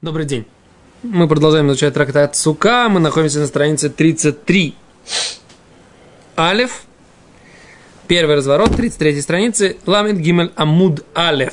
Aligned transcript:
Добрый 0.00 0.26
день. 0.26 0.44
Мы 1.02 1.26
продолжаем 1.26 1.68
изучать 1.70 1.92
трактат 1.92 2.36
Сука. 2.36 2.88
Мы 2.88 3.00
находимся 3.00 3.40
на 3.40 3.48
странице 3.48 3.90
33. 3.90 4.76
Алев. 6.36 6.82
Первый 8.06 8.36
разворот, 8.36 8.76
33 8.76 9.20
страницы. 9.20 9.76
Ламит 9.86 10.18
Гимель 10.18 10.52
Амуд 10.54 11.04
Алев. 11.14 11.52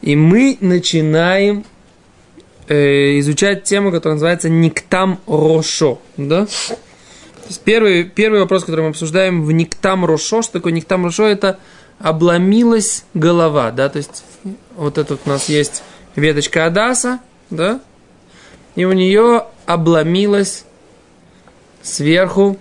И 0.00 0.16
мы 0.16 0.56
начинаем 0.62 1.66
э, 2.66 3.18
изучать 3.18 3.64
тему, 3.64 3.92
которая 3.92 4.14
называется 4.14 4.48
Никтам 4.48 5.20
Рошо. 5.26 6.00
Да? 6.16 6.46
Первый, 7.62 8.04
первый 8.04 8.40
вопрос, 8.40 8.64
который 8.64 8.84
мы 8.84 8.88
обсуждаем 8.88 9.44
в 9.44 9.52
Никтам 9.52 10.06
Рошо. 10.06 10.40
Что 10.40 10.54
такое 10.54 10.72
Никтам 10.72 11.04
Рошо? 11.04 11.26
Это 11.26 11.58
обломилась 11.98 13.04
голова. 13.12 13.70
Да? 13.70 13.90
То 13.90 13.98
есть 13.98 14.24
вот 14.76 14.96
этот 14.96 15.20
у 15.26 15.28
нас 15.28 15.50
есть 15.50 15.82
веточка 16.16 16.66
Адаса, 16.66 17.20
да, 17.50 17.80
и 18.74 18.84
у 18.84 18.92
нее 18.92 19.46
обломилась 19.66 20.64
сверху 21.82 22.58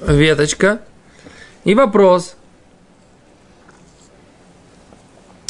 веточка. 0.00 0.80
И 1.64 1.74
вопрос. 1.74 2.36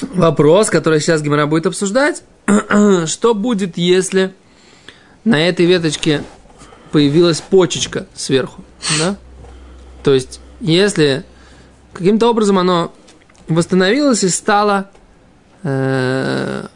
Вопрос, 0.01 0.71
который 0.71 1.01
сейчас 1.01 1.23
Гимара 1.23 1.47
будет 1.47 1.67
обсуждать. 1.67 2.23
Что 3.07 3.35
будет, 3.35 3.77
если 3.77 4.35
на 5.25 5.49
этой 5.49 5.67
веточке 5.67 6.23
появилась 6.93 7.41
почечка 7.41 8.07
сверху? 8.15 8.65
Да? 8.99 9.17
То 10.03 10.15
есть, 10.15 10.41
если 10.61 11.25
каким-то 11.93 12.31
образом 12.31 12.59
оно 12.59 12.93
восстановилось 13.49 14.23
и 14.25 14.29
стало 14.29 14.91
Э, 15.69 16.69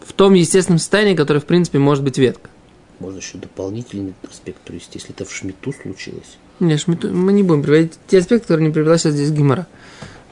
в 0.00 0.12
том 0.12 0.34
естественном 0.34 0.80
состоянии, 0.80 1.14
которое, 1.14 1.38
в 1.38 1.44
принципе, 1.44 1.78
может 1.78 2.02
быть 2.02 2.18
ветка. 2.18 2.50
Можно 2.98 3.18
еще 3.18 3.38
дополнительный 3.38 4.14
аспект 4.28 4.58
привести, 4.62 4.98
если 4.98 5.14
это 5.14 5.24
в 5.24 5.32
шмиту 5.32 5.72
случилось. 5.72 6.36
Нет, 6.58 6.80
шмиту, 6.80 7.12
мы 7.12 7.32
не 7.32 7.44
будем 7.44 7.62
приводить 7.62 7.92
те 8.08 8.18
аспекты, 8.18 8.48
которые 8.48 8.66
не 8.66 8.72
привела 8.72 8.98
сейчас 8.98 9.12
здесь 9.12 9.30
Гимара. 9.30 9.68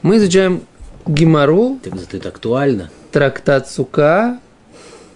Мы 0.01 0.17
изучаем 0.17 0.63
Гимару. 1.05 1.79
Так 1.83 1.95
зато 1.95 2.17
это 2.17 2.29
актуально. 2.29 2.91
Трактат 3.13 3.69
Сука, 3.69 4.39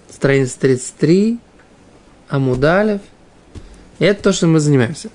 страница 0.09 0.58
33, 0.62 1.38
Амудалев. 2.30 3.02
Это 3.98 4.23
то, 4.23 4.31
что 4.31 4.48
мы 4.48 4.62
занимаемся. 4.62 5.09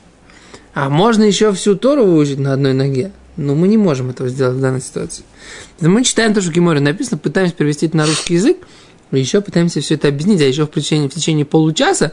А 0.74 0.90
можно 0.90 1.22
еще 1.22 1.50
всю 1.52 1.76
Тору 1.76 2.04
выучить 2.04 2.38
на 2.38 2.52
одной 2.52 2.74
ноге. 2.74 3.10
Но 3.36 3.54
мы 3.54 3.68
не 3.68 3.76
можем 3.76 4.10
этого 4.10 4.28
сделать 4.28 4.56
в 4.56 4.60
данной 4.60 4.80
ситуации. 4.80 5.24
Мы 5.80 6.04
читаем 6.04 6.34
то, 6.34 6.40
что 6.40 6.50
в 6.50 6.54
Геморе 6.54 6.80
написано, 6.80 7.18
пытаемся 7.18 7.54
перевести 7.54 7.86
это 7.86 7.96
на 7.96 8.06
русский 8.06 8.34
язык, 8.34 8.58
и 9.10 9.18
еще 9.18 9.40
пытаемся 9.40 9.80
все 9.80 9.94
это 9.94 10.08
объяснить, 10.08 10.40
а 10.40 10.44
еще 10.44 10.66
в 10.66 10.70
течение, 10.70 11.08
в 11.08 11.14
течение 11.14 11.44
получаса, 11.44 12.12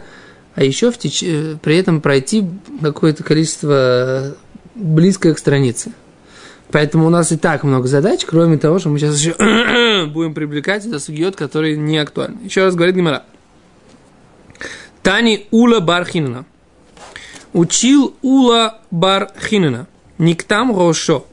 а 0.56 0.64
еще 0.64 0.92
в 0.92 0.98
теч... 0.98 1.24
Э, 1.24 1.58
при 1.62 1.78
этом 1.78 2.02
пройти 2.02 2.46
какое-то 2.82 3.24
количество 3.24 4.36
близкое 4.76 5.34
к 5.34 5.40
странице. 5.40 5.94
Поэтому 6.72 7.06
у 7.06 7.10
нас 7.10 7.32
и 7.32 7.38
так 7.38 7.64
много 7.64 7.88
задач, 7.88 8.26
кроме 8.26 8.58
того, 8.58 8.80
что 8.80 8.90
мы 8.90 9.00
сейчас 9.00 9.20
еще 9.20 9.36
будем 10.08 10.34
привлекать 10.34 10.86
это 10.86 11.00
сугиот, 11.00 11.36
который 11.36 11.78
не 11.78 11.98
актуальны. 11.98 12.40
Еще 12.44 12.64
раз 12.64 12.76
говорит 12.76 12.96
Гимара. 12.96 13.24
Тани 15.04 15.48
Ула 15.52 15.80
Бархинина. 15.80 16.46
Учил 17.54 18.16
Ула 18.22 18.80
Бархинина. 18.92 19.88
Никтам 20.22 20.78
Рошо. 20.78 21.26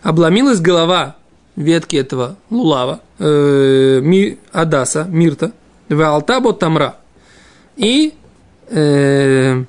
Обломилась 0.00 0.60
голова 0.60 1.16
ветки 1.56 1.96
этого 1.96 2.36
лулава, 2.50 3.00
э, 3.18 3.98
ми, 4.00 4.38
Адаса, 4.52 5.04
Мирта, 5.10 5.50
в 5.88 6.52
Тамра. 6.52 6.96
И 7.76 8.14
э, 8.68 9.64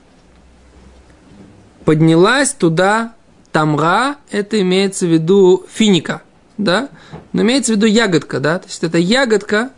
поднялась 1.84 2.52
туда 2.54 3.16
Тамра, 3.52 4.18
это 4.30 4.62
имеется 4.62 5.08
в 5.08 5.10
виду 5.10 5.66
финика, 5.68 6.22
да, 6.60 6.90
но 7.34 7.42
имеется 7.42 7.74
в 7.74 7.78
виду 7.78 7.88
ягодка, 7.88 8.40
да, 8.40 8.60
то 8.60 8.68
есть 8.68 8.84
это 8.84 9.00
ягодка, 9.00 9.72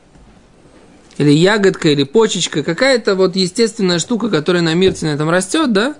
или 1.18 1.32
ягодка, 1.32 1.88
или 1.88 2.04
почечка, 2.04 2.64
какая-то 2.64 3.16
вот 3.16 3.38
естественная 3.38 4.00
штука, 4.00 4.30
которая 4.30 4.62
на 4.62 4.74
мирте 4.74 5.06
на 5.06 5.12
этом 5.12 5.30
растет, 5.30 5.72
да, 5.72 5.96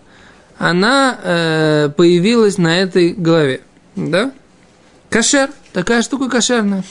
она 0.60 1.18
э, 1.24 1.90
появилась 1.96 2.58
на 2.58 2.80
этой 2.80 3.14
голове. 3.14 3.62
Да? 3.96 4.32
Кошер. 5.10 5.50
Такая 5.74 6.02
штука 6.02 6.30
кошерная. 6.30 6.84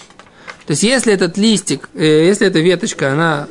То 0.67 0.73
есть, 0.73 0.83
если 0.83 1.13
этот 1.13 1.37
листик, 1.37 1.91
э, 1.95 2.27
если 2.27 2.47
эта 2.47 2.61
веточка, 2.61 3.13
она 3.13 3.47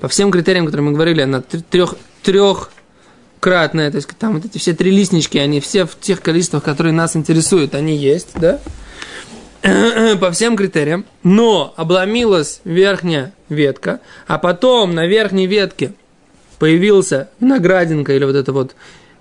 по 0.00 0.08
всем 0.08 0.32
критериям, 0.32 0.66
которые 0.66 0.86
мы 0.86 0.92
говорили, 0.92 1.22
она 1.22 1.42
трех, 1.42 1.94
трехкратная, 2.24 3.90
то 3.90 3.96
есть 3.96 4.08
там 4.18 4.34
вот 4.34 4.44
эти 4.44 4.58
все 4.58 4.74
три 4.74 4.90
листнички, 4.90 5.38
они 5.38 5.60
все 5.60 5.86
в 5.86 5.98
тех 5.98 6.20
количествах, 6.20 6.64
которые 6.64 6.92
нас 6.92 7.14
интересуют, 7.14 7.76
они 7.76 7.96
есть, 7.96 8.30
да? 8.34 8.58
по 10.20 10.32
всем 10.32 10.56
критериям, 10.56 11.04
но 11.22 11.72
обломилась 11.76 12.62
верхняя 12.64 13.32
ветка, 13.48 14.00
а 14.26 14.38
потом 14.38 14.92
на 14.92 15.06
верхней 15.06 15.46
ветке 15.46 15.92
появился 16.58 17.28
виноградинка 17.38 18.12
или 18.12 18.24
вот 18.24 18.34
это 18.34 18.52
вот 18.52 18.74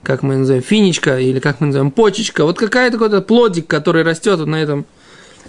как 0.04 0.24
мы 0.24 0.38
называем, 0.38 0.64
финичка, 0.64 1.20
или 1.20 1.40
как 1.40 1.60
мы 1.60 1.68
называем, 1.68 1.92
почечка, 1.92 2.44
вот 2.44 2.58
какая-то 2.58 2.98
какой-то 2.98 3.22
плодик, 3.22 3.68
который 3.68 4.04
растет 4.04 4.40
вот 4.40 4.48
на 4.48 4.62
этом 4.62 4.86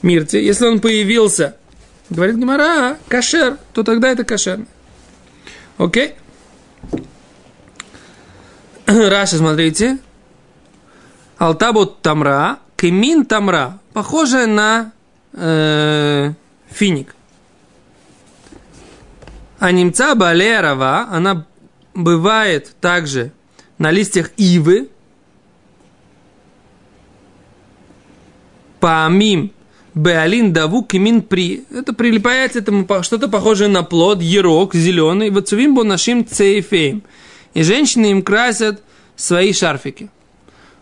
мирте, 0.03 0.45
если 0.45 0.67
он 0.67 0.81
появился, 0.81 1.57
говорит 2.11 2.37
Гимара, 2.37 2.99
кашер, 3.09 3.57
то 3.73 3.83
тогда 3.83 4.11
это 4.11 4.25
кашер. 4.25 4.61
Окей? 5.79 6.15
Раша, 8.87 9.37
смотрите. 9.37 9.99
Алтабут 11.39 12.03
тамра, 12.03 12.59
кемин 12.77 13.25
тамра, 13.25 13.81
похожая 13.93 14.47
на 14.47 14.93
э, 15.33 16.33
финик. 16.71 17.17
А 19.59 19.73
немца 19.73 20.15
балерова, 20.15 21.09
она 21.11 21.47
бывает 21.95 22.75
также 22.81 23.33
на 23.83 23.91
листьях 23.91 24.31
ивы, 24.37 24.89
памим 28.79 29.51
беалин 29.93 30.53
даву 30.53 30.85
кимин 30.85 31.21
при. 31.21 31.65
Это 31.69 31.93
прилипает 31.93 32.55
этому 32.55 32.87
что-то 33.03 33.27
похожее 33.27 33.69
на 33.69 33.83
плод, 33.83 34.23
ерок, 34.23 34.75
зеленый, 34.75 35.31
вацувим 35.31 35.75
бо 35.75 35.83
нашим 35.83 36.25
цейфеем. 36.25 37.03
И 37.55 37.65
женщины 37.65 38.13
им 38.13 38.23
красят 38.23 38.81
свои 39.17 39.53
шарфики. 39.53 40.11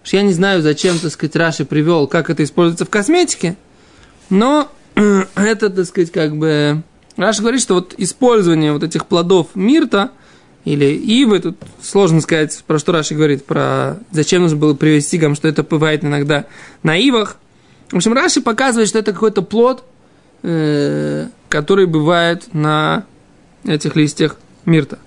Я 0.04 0.20
не 0.20 0.34
знаю, 0.34 0.60
зачем, 0.60 0.98
так 0.98 1.10
сказать, 1.10 1.36
Раши 1.36 1.64
привел, 1.64 2.06
как 2.06 2.28
это 2.28 2.44
используется 2.44 2.84
в 2.84 2.90
косметике, 2.90 3.56
но 4.28 4.70
это, 5.34 5.70
так 5.70 5.86
сказать, 5.86 6.12
как 6.12 6.36
бы... 6.36 6.82
Раши 7.16 7.40
говорит, 7.40 7.62
что 7.62 7.74
вот 7.74 7.94
использование 7.96 8.72
вот 8.74 8.82
этих 8.82 9.06
плодов 9.06 9.48
мирта– 9.54 10.10
или 10.64 10.84
ивы, 10.84 11.40
тут 11.40 11.56
сложно 11.80 12.20
сказать, 12.20 12.62
про 12.66 12.78
что 12.78 12.92
Раши 12.92 13.14
говорит, 13.14 13.44
про 13.44 13.98
зачем 14.10 14.42
нужно 14.42 14.58
было 14.58 14.74
привести 14.74 15.18
гам, 15.18 15.34
что 15.34 15.48
это 15.48 15.62
бывает 15.62 16.04
иногда 16.04 16.46
на 16.82 16.96
ивах. 16.96 17.36
В 17.90 17.96
общем, 17.96 18.12
Раши 18.12 18.40
показывает, 18.40 18.88
что 18.88 18.98
это 18.98 19.12
какой-то 19.12 19.42
плод, 19.42 19.84
э, 20.42 21.26
который 21.48 21.86
бывает 21.86 22.52
на 22.52 23.04
этих 23.64 23.96
листьях 23.96 24.36
мирта. 24.66 24.98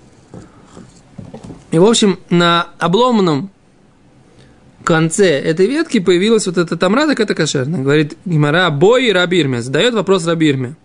И, 1.70 1.78
в 1.78 1.84
общем, 1.84 2.18
на 2.30 2.68
обломанном 2.78 3.50
конце 4.84 5.40
этой 5.40 5.66
ветки 5.66 5.98
появилась 5.98 6.46
вот 6.46 6.58
эта 6.58 6.76
тамра, 6.76 7.06
так 7.06 7.18
это 7.18 7.34
кошерно. 7.34 7.78
Говорит 7.78 8.16
Гимара, 8.24 8.70
бой 8.70 9.10
Рабирме, 9.12 9.62
задает 9.62 9.94
вопрос 9.94 10.26
Рабирме. 10.26 10.76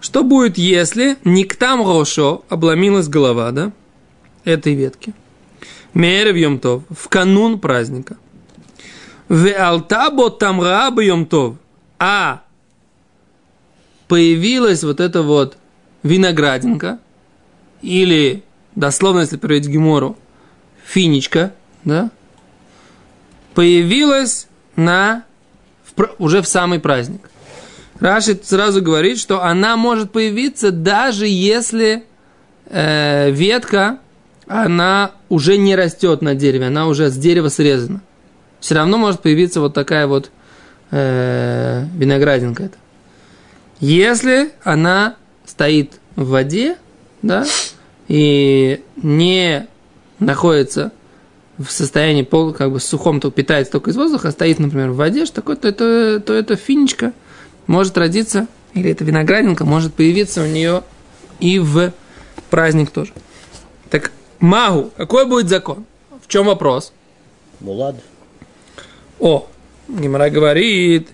Что 0.00 0.24
будет, 0.24 0.56
если 0.56 1.18
Никтам 1.24 1.82
Рошо 1.82 2.44
обломилась 2.48 3.08
голова, 3.08 3.50
да, 3.50 3.72
этой 4.44 4.74
ветки? 4.74 5.12
Мерев 5.92 6.36
Йомтов, 6.36 6.84
в 6.88 7.08
канун 7.08 7.58
праздника. 7.60 8.16
В 9.28 9.46
Алтабо 9.52 10.30
Тамра 10.30 10.90
Йомтов, 11.00 11.56
а 11.98 12.42
появилась 14.08 14.82
вот 14.82 15.00
эта 15.00 15.22
вот 15.22 15.56
виноградинка, 16.02 16.98
или, 17.82 18.42
дословно, 18.74 19.20
если 19.20 19.36
переводить 19.36 19.70
Гемору, 19.70 20.18
финичка, 20.84 21.54
да, 21.84 22.10
появилась 23.54 24.48
на, 24.76 25.24
в, 25.84 26.08
уже 26.18 26.42
в 26.42 26.48
самый 26.48 26.80
праздник. 26.80 27.30
Раши 28.00 28.38
сразу 28.42 28.80
говорит, 28.82 29.18
что 29.18 29.44
она 29.44 29.76
может 29.76 30.10
появиться 30.10 30.72
даже 30.72 31.26
если 31.26 32.04
э, 32.66 33.30
ветка, 33.30 33.98
она 34.46 35.12
уже 35.28 35.58
не 35.58 35.76
растет 35.76 36.22
на 36.22 36.34
дереве, 36.34 36.66
она 36.66 36.86
уже 36.88 37.10
с 37.10 37.16
дерева 37.16 37.48
срезана. 37.48 38.00
Все 38.58 38.74
равно 38.74 38.96
может 38.98 39.20
появиться 39.20 39.60
вот 39.60 39.74
такая 39.74 40.06
вот 40.06 40.30
э, 40.90 41.84
виноградинка. 41.94 42.64
Это. 42.64 42.78
Если 43.80 44.50
она 44.64 45.16
стоит 45.46 46.00
в 46.16 46.28
воде, 46.28 46.76
да, 47.22 47.46
и 48.08 48.82
не 48.96 49.66
находится 50.18 50.92
в 51.58 51.70
состоянии 51.70 52.22
пол, 52.22 52.52
как 52.52 52.72
бы 52.72 52.80
сухом, 52.80 53.20
то 53.20 53.30
питается 53.30 53.72
только 53.72 53.90
из 53.90 53.96
воздуха, 53.96 54.28
а 54.28 54.32
стоит, 54.32 54.58
например, 54.58 54.90
в 54.90 54.96
воде, 54.96 55.26
что 55.26 55.36
такое, 55.36 55.56
то 55.56 55.68
это, 55.68 56.20
то 56.20 56.32
это 56.32 56.56
финичка 56.56 57.12
может 57.70 57.96
родиться, 57.96 58.48
или 58.74 58.90
это 58.90 59.04
виноградинка 59.04 59.64
может 59.64 59.94
появиться 59.94 60.42
у 60.42 60.46
нее 60.46 60.82
и 61.38 61.60
в 61.60 61.92
праздник 62.50 62.90
тоже. 62.90 63.12
Так, 63.90 64.10
магу, 64.40 64.90
какой 64.96 65.24
будет 65.24 65.48
закон? 65.48 65.84
В 66.20 66.26
чем 66.26 66.46
вопрос? 66.46 66.92
Мулад. 67.60 67.94
О, 69.20 69.46
Гимара 69.86 70.30
говорит, 70.30 71.10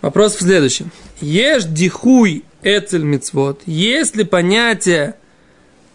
вопрос 0.00 0.36
в 0.36 0.42
следующем. 0.42 0.92
Ешь 1.20 1.64
дихуй 1.64 2.44
эцель 2.62 3.02
мицвод. 3.02 3.62
Есть 3.66 4.14
ли 4.14 4.22
понятие 4.22 5.16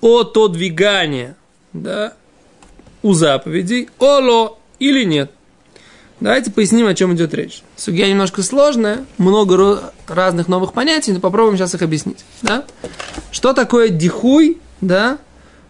отодвигания, 0.02 1.38
да, 1.72 2.16
у 3.02 3.14
заповедей, 3.14 3.88
оло 3.98 4.58
или 4.78 5.06
нет? 5.06 5.32
Давайте 6.22 6.52
поясним, 6.52 6.86
о 6.86 6.94
чем 6.94 7.16
идет 7.16 7.34
речь. 7.34 7.64
Судья 7.76 8.08
немножко 8.08 8.44
сложная, 8.44 9.06
много 9.18 9.92
разных 10.08 10.48
новых 10.48 10.72
понятий, 10.74 11.12
но 11.14 11.20
попробуем 11.20 11.58
сейчас 11.58 11.74
их 11.74 11.82
объяснить. 11.82 12.24
Да? 12.44 12.64
Что 13.32 13.54
такое 13.54 13.90
дихуй, 13.90 14.60
да, 14.82 15.18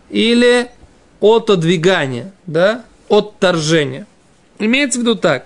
или 0.09 0.69
отодвигание, 1.21 2.33
да, 2.48 2.83
отторжение? 3.09 4.06
Имеется 4.59 5.00
в 5.00 5.03
виду 5.03 5.15
так. 5.15 5.45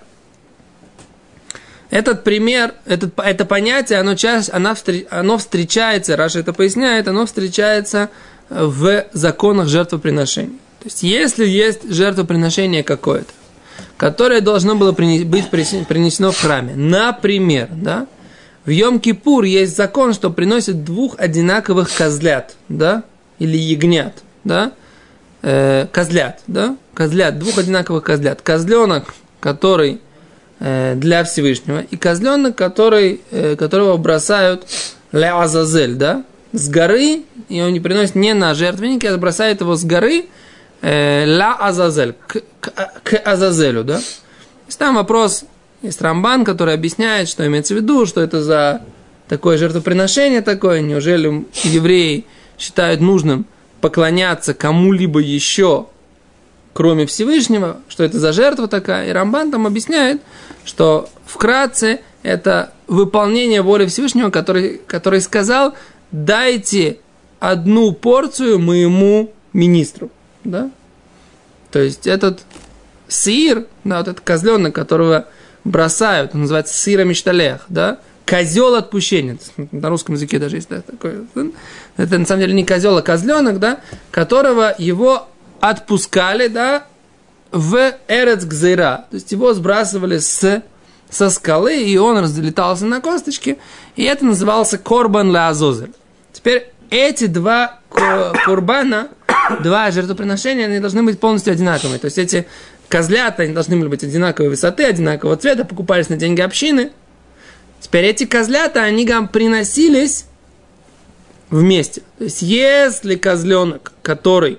Этот 1.88 2.24
пример, 2.24 2.74
этот, 2.84 3.16
это 3.16 3.44
понятие, 3.44 4.00
оно, 4.00 4.16
часто, 4.16 4.56
оно, 4.56 4.74
оно 5.10 5.38
встречается, 5.38 6.16
Раша 6.16 6.40
это 6.40 6.52
поясняет, 6.52 7.06
оно 7.06 7.26
встречается 7.26 8.10
в 8.50 9.06
законах 9.12 9.68
жертвоприношений. 9.68 10.58
То 10.80 10.86
есть, 10.86 11.04
если 11.04 11.46
есть 11.46 11.88
жертвоприношение 11.88 12.82
какое-то, 12.82 13.32
которое 13.96 14.40
должно 14.40 14.74
было 14.74 14.92
быть 14.92 15.50
принесено 15.50 16.32
в 16.32 16.40
храме, 16.40 16.74
например, 16.74 17.68
да, 17.70 18.06
в 18.64 18.70
Йом-Кипур 18.70 19.46
есть 19.46 19.76
закон, 19.76 20.12
что 20.12 20.30
приносят 20.30 20.84
двух 20.84 21.18
одинаковых 21.18 21.88
козлят, 21.94 22.56
да, 22.68 23.04
или 23.38 23.56
ягнят, 23.56 24.14
да, 24.42 24.72
э, 25.42 25.86
козлят, 25.92 26.40
да, 26.48 26.76
козлят, 26.92 27.38
двух 27.38 27.58
одинаковых 27.58 28.02
козлят. 28.02 28.42
Козленок, 28.42 29.14
который 29.38 30.00
э, 30.58 30.94
для 30.96 31.22
Всевышнего, 31.22 31.80
и 31.80 31.96
козленок, 31.96 32.56
который, 32.56 33.20
э, 33.30 33.54
которого 33.54 33.96
бросают 33.98 34.66
ля 35.12 35.46
да, 35.46 36.24
с 36.52 36.68
горы, 36.68 37.22
и 37.48 37.60
он 37.60 37.72
не 37.72 37.80
приносит 37.80 38.16
не 38.16 38.34
на 38.34 38.54
жертвенники, 38.54 39.06
а 39.06 39.16
бросает 39.16 39.60
его 39.60 39.76
с 39.76 39.84
горы 39.84 40.26
э, 40.86 41.24
ля 41.24 41.54
Азазель, 41.54 42.14
к, 42.26 42.40
к, 42.60 42.92
к 43.02 43.16
Азазелю, 43.16 43.82
да. 43.82 44.00
Есть 44.66 44.78
там 44.78 44.94
вопрос, 44.94 45.44
есть 45.82 46.00
Рамбан, 46.00 46.44
который 46.44 46.74
объясняет, 46.74 47.28
что 47.28 47.44
имеется 47.46 47.74
в 47.74 47.78
виду, 47.78 48.06
что 48.06 48.20
это 48.20 48.40
за 48.42 48.82
такое 49.28 49.58
жертвоприношение 49.58 50.42
такое, 50.42 50.80
неужели 50.82 51.44
евреи 51.64 52.24
считают 52.56 53.00
нужным 53.00 53.46
поклоняться 53.80 54.54
кому-либо 54.54 55.18
еще, 55.18 55.86
кроме 56.72 57.06
Всевышнего, 57.06 57.78
что 57.88 58.04
это 58.04 58.20
за 58.20 58.32
жертва 58.32 58.68
такая. 58.68 59.08
И 59.08 59.12
Рамбан 59.12 59.50
там 59.50 59.66
объясняет, 59.66 60.22
что 60.64 61.08
вкратце 61.24 62.00
это 62.22 62.72
выполнение 62.86 63.62
воли 63.62 63.86
Всевышнего, 63.86 64.30
который, 64.30 64.80
который 64.86 65.20
сказал, 65.20 65.74
дайте 66.12 66.98
одну 67.40 67.92
порцию 67.92 68.60
моему 68.60 69.32
министру. 69.52 70.10
Да? 70.46 70.70
То 71.70 71.80
есть 71.80 72.06
этот 72.06 72.40
сыр, 73.08 73.66
да, 73.84 73.98
вот 73.98 74.08
этот 74.08 74.20
козленок, 74.20 74.74
которого 74.74 75.26
бросают, 75.64 76.34
он 76.34 76.42
называется 76.42 76.74
сыра 76.74 77.02
мечталех, 77.02 77.64
да, 77.68 77.98
козел 78.24 78.74
отпущения. 78.74 79.38
На 79.72 79.88
русском 79.88 80.14
языке 80.14 80.38
даже 80.38 80.56
есть 80.56 80.68
да, 80.68 80.80
такое. 80.82 81.26
Это 81.96 82.18
на 82.18 82.26
самом 82.26 82.40
деле 82.40 82.54
не 82.54 82.64
козел, 82.64 82.96
а 82.96 83.02
козленок, 83.02 83.58
да, 83.58 83.80
которого 84.10 84.74
его 84.78 85.28
отпускали, 85.60 86.48
да, 86.48 86.86
в 87.50 87.94
Эрец 88.08 88.44
Гзейра. 88.44 89.06
То 89.10 89.14
есть 89.16 89.32
его 89.32 89.52
сбрасывали 89.54 90.18
с, 90.18 90.62
со 91.10 91.30
скалы, 91.30 91.82
и 91.82 91.96
он 91.96 92.18
разлетался 92.18 92.86
на 92.86 93.00
косточки, 93.00 93.58
и 93.96 94.04
это 94.04 94.24
назывался 94.24 94.78
Корбан 94.78 95.32
Леазозель. 95.32 95.92
Теперь 96.32 96.70
эти 96.90 97.26
два 97.26 97.80
курбана, 98.44 99.08
два 99.62 99.90
жертвоприношения, 99.90 100.66
они 100.66 100.80
должны 100.80 101.02
быть 101.02 101.18
полностью 101.20 101.52
одинаковыми. 101.52 101.98
То 101.98 102.06
есть 102.06 102.18
эти 102.18 102.46
козлята, 102.88 103.42
они 103.42 103.52
должны 103.52 103.88
быть 103.88 104.04
одинаковой 104.04 104.50
высоты, 104.50 104.84
одинакового 104.84 105.36
цвета, 105.36 105.64
покупались 105.64 106.08
на 106.08 106.16
деньги 106.16 106.40
общины– 106.40 106.92
Теперь 107.80 108.06
эти 108.06 108.24
козлята, 108.24 108.82
они 108.82 109.06
приносились 109.32 110.26
вместе. 111.50 112.02
То 112.18 112.24
есть, 112.24 112.42
если 112.42 113.14
козленок, 113.14 113.92
который 114.02 114.58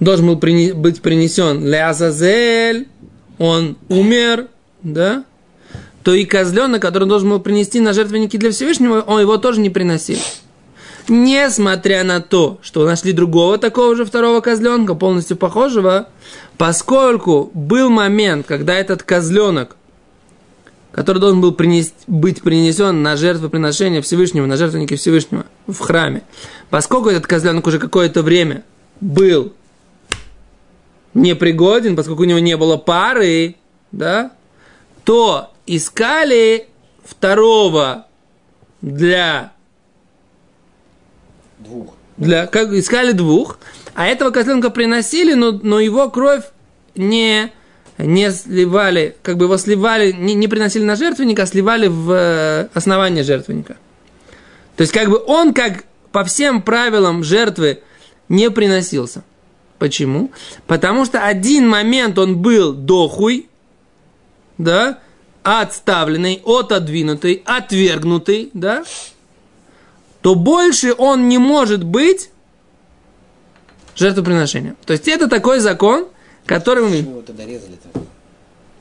должен 0.00 0.26
был 0.26 0.36
быть 0.36 1.02
принесен 1.02 1.64
Леазазель, 1.64 2.88
он 3.38 3.76
умер, 3.88 4.48
да, 4.82 5.24
то 6.02 6.14
и 6.14 6.24
козленок, 6.24 6.82
который 6.82 7.06
должен 7.06 7.30
был 7.30 7.40
принести 7.40 7.80
на 7.80 7.92
жертвенники 7.92 8.36
для 8.36 8.50
Всевышнего, 8.50 9.00
он 9.02 9.20
его 9.20 9.36
тоже 9.36 9.60
не 9.60 9.70
приносил. 9.70 10.18
Несмотря 11.08 12.02
на 12.04 12.20
то, 12.20 12.58
что 12.62 12.84
нашли 12.84 13.12
другого 13.12 13.58
такого 13.58 13.94
же 13.94 14.04
второго 14.04 14.40
козленка, 14.40 14.94
полностью 14.94 15.36
похожего, 15.36 16.08
поскольку 16.58 17.50
был 17.54 17.90
момент, 17.90 18.46
когда 18.46 18.74
этот 18.74 19.02
козленок 19.02 19.76
который 20.96 21.18
должен 21.18 21.42
был 21.42 21.52
принести, 21.52 21.92
быть 22.06 22.40
принесен 22.40 23.02
на 23.02 23.18
жертвоприношение 23.18 24.00
Всевышнего, 24.00 24.46
на 24.46 24.56
жертвенники 24.56 24.96
Всевышнего 24.96 25.44
в 25.66 25.78
храме. 25.78 26.22
Поскольку 26.70 27.10
этот 27.10 27.26
козленок 27.26 27.66
уже 27.66 27.78
какое-то 27.78 28.22
время 28.22 28.64
был 29.02 29.52
непригоден, 31.12 31.96
поскольку 31.96 32.22
у 32.22 32.24
него 32.24 32.38
не 32.38 32.56
было 32.56 32.78
пары, 32.78 33.56
да, 33.92 34.32
то 35.04 35.52
искали 35.66 36.66
второго 37.04 38.06
для 38.80 39.52
двух. 41.58 41.94
Для, 42.16 42.46
как, 42.46 42.72
искали 42.72 43.12
двух, 43.12 43.58
а 43.94 44.06
этого 44.06 44.30
козленка 44.30 44.70
приносили, 44.70 45.34
но, 45.34 45.52
но 45.52 45.80
его 45.80 46.08
кровь 46.10 46.44
не 46.94 47.52
не 47.98 48.30
сливали, 48.30 49.16
как 49.22 49.38
бы 49.38 49.46
его 49.46 49.56
сливали, 49.56 50.12
не, 50.12 50.34
не 50.34 50.48
приносили 50.48 50.84
на 50.84 50.96
жертвенника, 50.96 51.44
а 51.44 51.46
сливали 51.46 51.86
в 51.88 52.12
э, 52.12 52.68
основание 52.74 53.24
жертвенника. 53.24 53.76
То 54.76 54.82
есть, 54.82 54.92
как 54.92 55.08
бы 55.08 55.22
он, 55.26 55.54
как 55.54 55.84
по 56.12 56.22
всем 56.24 56.60
правилам 56.60 57.24
жертвы, 57.24 57.80
не 58.28 58.50
приносился. 58.50 59.24
Почему? 59.78 60.30
Потому 60.66 61.04
что 61.04 61.20
один 61.20 61.68
момент 61.68 62.18
он 62.18 62.38
был 62.38 62.72
дохуй, 62.72 63.48
да, 64.58 64.98
отставленный, 65.42 66.42
отодвинутый, 66.44 67.42
отвергнутый, 67.44 68.50
да, 68.52 68.84
то 70.26 70.34
больше 70.34 70.92
он 70.92 71.28
не 71.28 71.38
может 71.38 71.84
быть 71.84 72.30
жертвоприношением. 73.94 74.76
То 74.84 74.92
есть 74.92 75.06
это 75.06 75.28
такой 75.28 75.60
закон, 75.60 76.08
который 76.46 76.82
мы... 76.82 76.90
Почему 76.90 77.10
его 77.10 77.22
тогда 77.22 77.46
резали-то? 77.46 78.00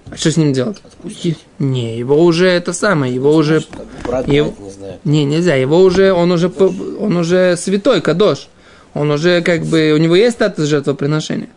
А 0.09 0.17
что 0.17 0.31
с 0.31 0.37
ним 0.37 0.53
делать? 0.53 0.77
Отпустить? 0.83 1.37
Не, 1.59 1.99
его 1.99 2.19
уже 2.23 2.47
это 2.47 2.73
самое, 2.73 3.13
его 3.13 3.35
уже... 3.35 3.63
Брат, 4.03 4.27
его... 4.27 4.55
не 4.57 4.71
знаю. 4.71 4.99
Не, 5.03 5.23
нельзя, 5.23 5.53
его 5.53 5.81
уже, 5.81 6.13
он 6.13 6.31
уже, 6.31 6.47
он 6.49 7.15
уже 7.15 7.55
святой, 7.57 8.01
кадош. 8.01 8.47
Он 8.95 9.11
уже 9.11 9.43
как 9.43 9.65
бы, 9.65 9.91
у 9.93 9.97
него 9.97 10.15
есть 10.15 10.37
статус 10.37 10.65
жертвоприношения. 10.65 11.49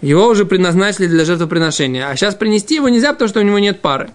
Его 0.00 0.28
уже 0.28 0.44
предназначили 0.44 1.08
для 1.08 1.24
жертвоприношения. 1.24 2.08
А 2.08 2.14
сейчас 2.14 2.36
принести 2.36 2.76
его 2.76 2.88
нельзя, 2.88 3.14
потому 3.14 3.28
что 3.28 3.40
у 3.40 3.42
него 3.42 3.58
нет 3.58 3.80
пары. 3.80 4.10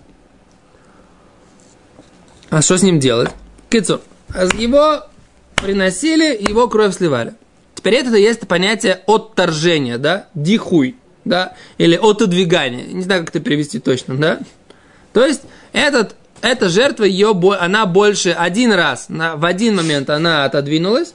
А 2.50 2.62
что 2.62 2.78
с 2.78 2.84
ним 2.84 3.02
делать? 3.02 3.32
Кицур. 3.70 4.02
Его 4.58 5.04
приносили, 5.56 6.38
его 6.48 6.68
кровь 6.68 6.96
сливали. 6.96 7.34
Теперь 7.76 7.96
это 7.96 8.16
есть 8.16 8.48
понятие 8.48 9.02
отторжения, 9.08 9.98
да, 9.98 10.28
дихуй, 10.34 10.96
да, 11.26 11.54
или 11.78 11.96
отодвигания. 11.96 12.86
Не 12.86 13.04
знаю, 13.04 13.22
как 13.22 13.36
это 13.36 13.40
перевести 13.40 13.80
точно, 13.80 14.18
да. 14.18 14.40
То 15.14 15.26
есть 15.26 15.44
этот, 15.74 16.16
эта 16.42 16.70
жертва, 16.70 17.04
ее, 17.04 17.36
она 17.60 17.86
больше 17.86 18.32
один 18.32 18.72
раз, 18.74 19.10
на, 19.10 19.36
в 19.36 19.46
один 19.46 19.76
момент 19.76 20.10
она 20.10 20.46
отодвинулась, 20.46 21.14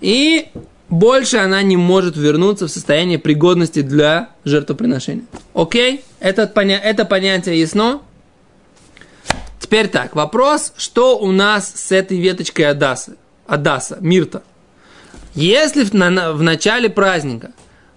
и 0.00 0.48
больше 0.88 1.36
она 1.36 1.62
не 1.62 1.76
может 1.76 2.16
вернуться 2.16 2.66
в 2.66 2.70
состояние 2.70 3.18
пригодности 3.18 3.82
для 3.82 4.30
жертвоприношения. 4.44 5.24
Окей? 5.54 6.02
Это, 6.20 6.42
это 6.42 7.04
понятие 7.04 7.60
ясно? 7.60 8.00
Теперь 9.68 9.88
так, 9.88 10.16
вопрос, 10.16 10.72
что 10.78 11.18
у 11.18 11.30
нас 11.30 11.70
с 11.74 11.92
этой 11.92 12.18
веточкой 12.18 12.70
Адасы, 12.70 13.16
Адаса, 13.46 13.98
Мирта? 14.00 14.42
Если 15.34 15.84
в, 15.84 15.92
на, 15.92 16.32
в 16.32 16.42
начале 16.42 16.88
праздника 16.88 17.52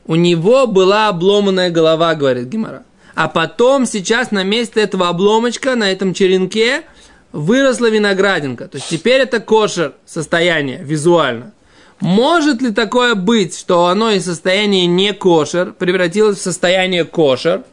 у 0.06 0.16
него 0.16 0.68
была 0.68 1.08
обломанная 1.08 1.70
голова, 1.70 2.14
говорит 2.16 2.50
Гимара, 2.50 2.84
а 3.16 3.30
потом 3.30 3.86
сейчас 3.86 4.32
на 4.32 4.44
месте 4.44 4.82
этого 4.82 5.08
обломочка, 5.08 5.76
на 5.76 5.90
этом 5.90 6.14
черенке, 6.14 6.84
выросла 7.32 7.90
виноградинка. 7.90 8.68
То 8.68 8.76
есть 8.76 8.90
теперь 8.90 9.22
это 9.22 9.40
кошер 9.40 9.94
состояние 10.06 10.84
визуально. 10.84 11.54
Может 12.02 12.62
ли 12.62 12.72
такое 12.72 13.16
быть, 13.16 13.58
что 13.58 13.86
оно 13.86 14.12
из 14.12 14.26
состояния 14.26 14.88
не 14.88 15.14
кошер 15.14 15.72
превратилось 15.72 16.40
в 16.40 16.42
состояние 16.42 17.06
кошер? 17.06 17.64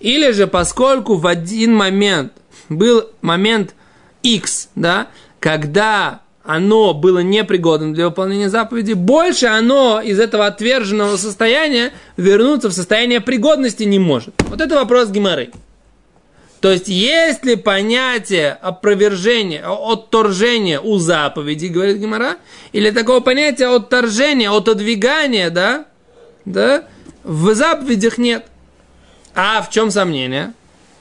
Или 0.00 0.32
же 0.32 0.46
поскольку 0.46 1.16
в 1.16 1.26
один 1.26 1.74
момент 1.74 2.32
был 2.78 3.08
момент 3.20 3.74
X, 4.22 4.68
да, 4.74 5.08
когда 5.40 6.20
оно 6.44 6.92
было 6.92 7.20
непригодным 7.20 7.94
для 7.94 8.06
выполнения 8.06 8.48
заповеди, 8.48 8.94
больше 8.94 9.46
оно 9.46 10.00
из 10.00 10.18
этого 10.18 10.46
отверженного 10.46 11.16
состояния 11.16 11.92
вернуться 12.16 12.68
в 12.68 12.72
состояние 12.72 13.20
пригодности 13.20 13.84
не 13.84 13.98
может. 13.98 14.34
Вот 14.48 14.60
это 14.60 14.74
вопрос 14.74 15.10
Гимары. 15.10 15.50
То 16.60 16.70
есть, 16.70 16.86
есть 16.86 17.44
ли 17.44 17.56
понятие 17.56 18.52
опровержения, 18.52 19.64
отторжения 19.66 20.78
у 20.78 20.98
заповеди, 20.98 21.66
говорит 21.66 21.96
Гимара, 21.96 22.36
или 22.70 22.92
такого 22.92 23.18
понятия 23.18 23.66
отторжения, 23.66 24.48
отодвигания, 24.48 25.50
да, 25.50 25.86
да, 26.44 26.84
в 27.24 27.52
заповедях 27.54 28.16
нет. 28.16 28.46
А 29.34 29.60
в 29.62 29.70
чем 29.70 29.90
сомнение? 29.90 30.52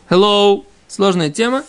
Hello, 0.10 0.64
сложная 0.92 1.30
тема. 1.32 1.64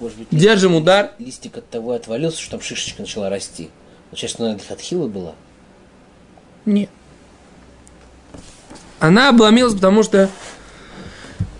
Может 0.00 0.18
быть, 0.18 0.28
Держим 0.30 0.74
удар. 0.74 1.10
листик 1.18 1.58
от 1.58 1.68
того 1.68 1.92
отвалился, 1.92 2.40
что 2.40 2.52
там 2.52 2.60
шишечка 2.60 3.02
начала 3.02 3.28
расти. 3.28 3.68
Вот 4.10 4.18
сейчас, 4.18 4.38
наверное, 4.38 4.62
отхила 4.70 5.06
была. 5.06 5.34
Нет. 6.64 6.88
Она 9.00 9.28
обломилась, 9.28 9.74
потому 9.74 10.02
что 10.02 10.30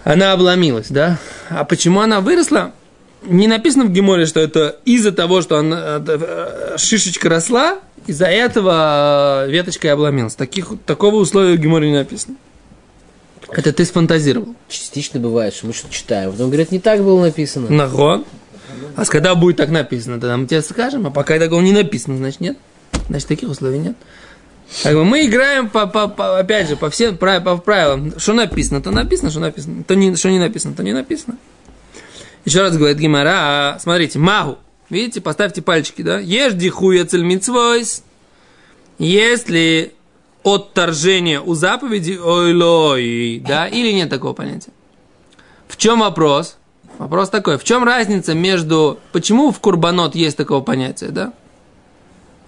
она 0.05 0.33
обломилась, 0.33 0.89
да? 0.89 1.19
А 1.51 1.65
почему 1.65 2.01
она 2.01 2.21
выросла? 2.21 2.73
Не 3.23 3.49
написано 3.49 3.85
в 3.85 3.93
Геморе, 3.93 4.27
что 4.27 4.41
это 4.41 4.79
из-за 4.85 5.13
того, 5.13 5.43
что 5.43 5.59
она, 5.59 6.03
э, 6.07 6.75
шишечка 6.79 7.29
росла, 7.29 7.79
из-за 8.07 8.27
этого 8.27 9.45
э, 9.47 9.51
веточка 9.51 9.89
и 9.89 9.91
обломилась. 9.91 10.35
Таких, 10.35 10.73
такого 10.87 11.17
условия 11.17 11.57
в 11.57 11.61
Геморе 11.61 11.91
не 11.91 11.97
написано. 11.97 12.37
Это 13.51 13.73
ты 13.73 13.85
сфантазировал. 13.85 14.55
Частично 14.69 15.21
бывает, 15.21 15.55
что 15.55 15.67
мы 15.67 15.73
что-то 15.73 15.95
читаем. 15.95 16.33
Потом 16.33 16.49
говорят, 16.49 16.71
не 16.71 16.81
так 16.81 17.03
было 17.03 17.23
написано. 17.23 17.71
Нахон. 17.71 18.25
А 18.97 19.05
с 19.05 19.09
когда 19.09 19.35
будет 19.35 19.57
так 19.57 19.71
написано, 19.71 20.21
тогда 20.21 20.37
мы 20.37 20.47
тебе 20.47 20.61
скажем. 20.63 21.07
А 21.07 21.11
пока 21.11 21.39
такого 21.39 21.61
не 21.61 21.73
написано, 21.73 22.17
значит 22.17 22.41
нет. 22.41 22.59
Значит, 23.09 23.29
таких 23.29 23.49
условий 23.49 23.79
нет. 23.79 23.97
Как 24.83 24.95
бы 24.95 25.05
мы 25.05 25.25
играем, 25.25 25.71
по, 25.71 25.87
по, 25.87 26.09
по, 26.09 26.39
опять 26.39 26.69
же, 26.69 26.77
по 26.77 26.91
всем 26.91 27.17
прав- 27.17 27.43
по 27.43 27.57
правилам. 27.57 28.13
Что 28.19 28.35
написано, 28.35 28.83
то 28.83 28.91
написано, 28.91 29.31
что 29.31 29.41
написано. 29.41 29.83
То 29.85 29.95
не, 29.95 30.15
что 30.15 30.31
не 30.31 30.39
написано, 30.39 30.75
то 30.75 30.83
не 30.83 30.93
написано. 30.93 31.39
Еще 32.45 32.61
раз 32.61 32.77
говорит 32.77 32.99
Гимара, 32.99 33.75
а, 33.75 33.79
смотрите, 33.81 34.19
магу. 34.19 34.59
Видите, 34.91 35.21
поставьте 35.21 35.63
пальчики, 35.63 36.03
да? 36.03 36.19
Ешь 36.19 36.55
дихуя 36.55 37.05
цельмицвойс. 37.05 38.03
Если 38.99 39.93
отторжение 40.45 41.41
у 41.41 41.55
заповеди, 41.55 42.19
ой-лой, 42.23 43.43
да, 43.47 43.67
или 43.67 43.93
нет 43.93 44.11
такого 44.11 44.33
понятия? 44.33 44.73
В 45.67 45.77
чем 45.77 46.01
вопрос? 46.01 46.57
Вопрос 46.99 47.31
такой, 47.31 47.59
в 47.59 47.65
чем 47.65 47.85
разница 47.85 48.35
между... 48.35 48.99
Почему 49.13 49.53
в 49.53 49.61
Курбанот 49.61 50.15
есть 50.15 50.37
такого 50.37 50.63
понятия, 50.63 51.09
да? 51.09 51.33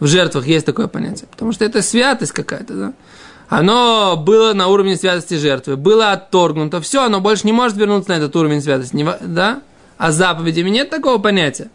В 0.01 0.07
жертвах 0.07 0.47
есть 0.47 0.67
такое 0.67 0.89
понятие. 0.89 1.29
Потому 1.31 1.53
что 1.53 1.65
это 1.65 1.83
святость 1.83 2.33
какая-то, 2.33 2.75
да? 2.75 2.93
Оно 3.49 4.17
было 4.17 4.53
на 4.55 4.69
уровне 4.69 4.97
святости 4.97 5.35
жертвы, 5.35 5.77
было 5.77 6.13
отторгнуто, 6.13 6.81
все, 6.81 7.05
оно 7.05 7.21
больше 7.21 7.47
не 7.47 7.53
может 7.53 7.77
вернуться 7.77 8.11
на 8.11 8.15
этот 8.15 8.35
уровень 8.37 8.63
святости, 8.63 8.95
не 8.95 9.05
да? 9.05 9.63
А 9.99 10.13
заповедями 10.13 10.71
нет 10.71 10.89
такого 10.89 11.19
понятия. 11.19 11.71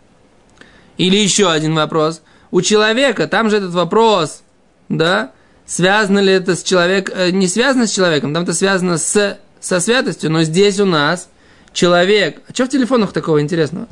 Или 0.98 1.18
еще 1.18 1.52
один 1.52 1.76
вопрос. 1.76 2.22
У 2.52 2.62
человека, 2.62 3.28
там 3.28 3.50
же 3.50 3.58
этот 3.58 3.72
вопрос, 3.74 4.42
да, 4.90 5.32
связано 5.66 6.20
ли 6.20 6.34
это 6.34 6.56
с 6.56 6.64
человеком, 6.64 7.38
не 7.38 7.48
связано 7.48 7.88
с 7.88 7.92
человеком, 7.92 8.34
там 8.34 8.44
это 8.44 8.54
связано 8.54 8.98
с, 8.98 9.38
со 9.60 9.80
святостью, 9.80 10.32
но 10.32 10.44
здесь 10.44 10.80
у 10.80 10.86
нас 10.86 11.30
человек. 11.74 12.42
А 12.48 12.54
что 12.54 12.66
в 12.66 12.70
телефонах 12.70 13.14
такого 13.14 13.42
интересного? 13.42 13.88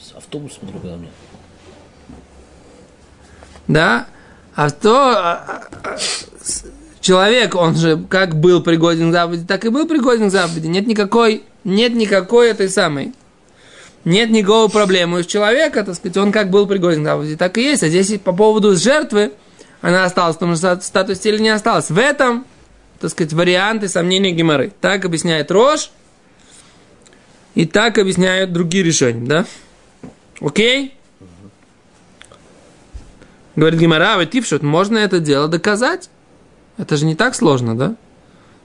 С 0.00 0.14
автобусом 0.14 0.68
когда 0.72 0.96
мне. 0.96 1.08
Да? 3.66 4.06
А 4.54 4.70
то 4.70 5.10
а, 5.16 5.64
а, 5.82 5.96
человек, 7.00 7.54
он 7.54 7.76
же 7.76 8.02
как 8.08 8.36
был 8.36 8.62
пригоден 8.62 9.10
к 9.10 9.12
заповеди, 9.12 9.46
так 9.46 9.64
и 9.64 9.68
был 9.68 9.86
пригоден 9.86 10.28
к 10.28 10.32
заповеди. 10.32 10.66
Нет 10.66 10.86
никакой, 10.86 11.42
нет 11.64 11.94
никакой 11.94 12.50
этой 12.50 12.68
самой. 12.68 13.12
Нет 14.04 14.30
никакого 14.30 14.68
проблемы 14.68 15.20
у 15.20 15.22
человека, 15.22 15.82
так 15.82 15.94
сказать, 15.94 16.18
он 16.18 16.30
как 16.30 16.50
был 16.50 16.66
пригоден 16.66 17.02
к 17.02 17.04
заповеди, 17.04 17.36
так 17.36 17.56
и 17.56 17.62
есть. 17.62 17.82
А 17.82 17.88
здесь 17.88 18.20
по 18.20 18.32
поводу 18.32 18.76
жертвы, 18.76 19.32
она 19.84 20.04
осталась 20.04 20.36
в 20.36 20.38
том 20.38 20.52
же 20.52 20.56
ста- 20.56 20.80
статусе 20.80 21.28
или 21.28 21.42
не 21.42 21.50
осталась. 21.50 21.90
В 21.90 21.98
этом, 21.98 22.46
так 23.00 23.10
сказать, 23.10 23.34
варианты 23.34 23.86
сомнения 23.88 24.30
Геморы. 24.30 24.72
Так 24.80 25.04
объясняет 25.04 25.50
Рош, 25.50 25.90
и 27.54 27.66
так 27.66 27.98
объясняют 27.98 28.50
другие 28.50 28.82
решения, 28.82 29.26
да? 29.26 29.46
Окей? 30.40 30.94
Говорит 33.56 33.78
Гимара, 33.78 34.18
а 34.18 34.24
Типшот, 34.24 34.62
можно 34.62 34.96
это 34.96 35.20
дело 35.20 35.48
доказать? 35.48 36.08
Это 36.78 36.96
же 36.96 37.04
не 37.04 37.14
так 37.14 37.34
сложно, 37.34 37.76
да? 37.76 37.94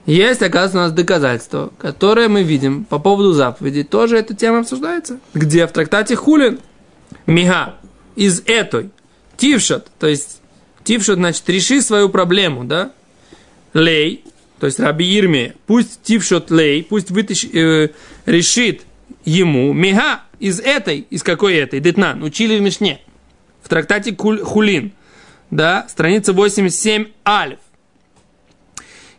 Есть, 0.06 0.40
оказывается, 0.40 0.78
у 0.78 0.80
нас 0.80 0.92
доказательства, 0.92 1.70
которые 1.76 2.28
мы 2.28 2.42
видим 2.42 2.86
по 2.86 2.98
поводу 2.98 3.32
заповедей. 3.32 3.84
Тоже 3.84 4.16
эта 4.16 4.34
тема 4.34 4.60
обсуждается. 4.60 5.20
Где? 5.34 5.66
В 5.66 5.72
трактате 5.72 6.16
Хулин. 6.16 6.60
Мига. 7.26 7.74
Из 8.16 8.42
этой. 8.46 8.90
Тившот. 9.36 9.88
То 9.98 10.06
есть, 10.06 10.39
Тившот, 10.84 11.16
значит, 11.16 11.48
реши 11.48 11.82
свою 11.82 12.08
проблему, 12.08 12.64
да? 12.64 12.92
Лей. 13.74 14.24
То 14.58 14.66
есть, 14.66 14.78
Раби 14.80 15.16
Ирме. 15.18 15.54
Пусть 15.66 16.02
Тившот 16.02 16.50
лей. 16.50 16.82
Пусть 16.82 17.10
вытащи, 17.10 17.46
э, 17.52 17.88
решит 18.26 18.82
ему. 19.24 19.72
Мига. 19.72 20.22
Из 20.38 20.58
этой. 20.60 21.00
Из 21.10 21.22
какой 21.22 21.54
этой? 21.56 21.80
Детнан. 21.80 22.22
Учили 22.22 22.58
в 22.58 22.62
Мишне 22.62 23.00
в 23.62 23.68
трактате 23.68 24.12
Куль- 24.12 24.42
Хулин, 24.42 24.92
да, 25.50 25.86
страница 25.88 26.32
87 26.32 27.06
Алиф. 27.26 27.58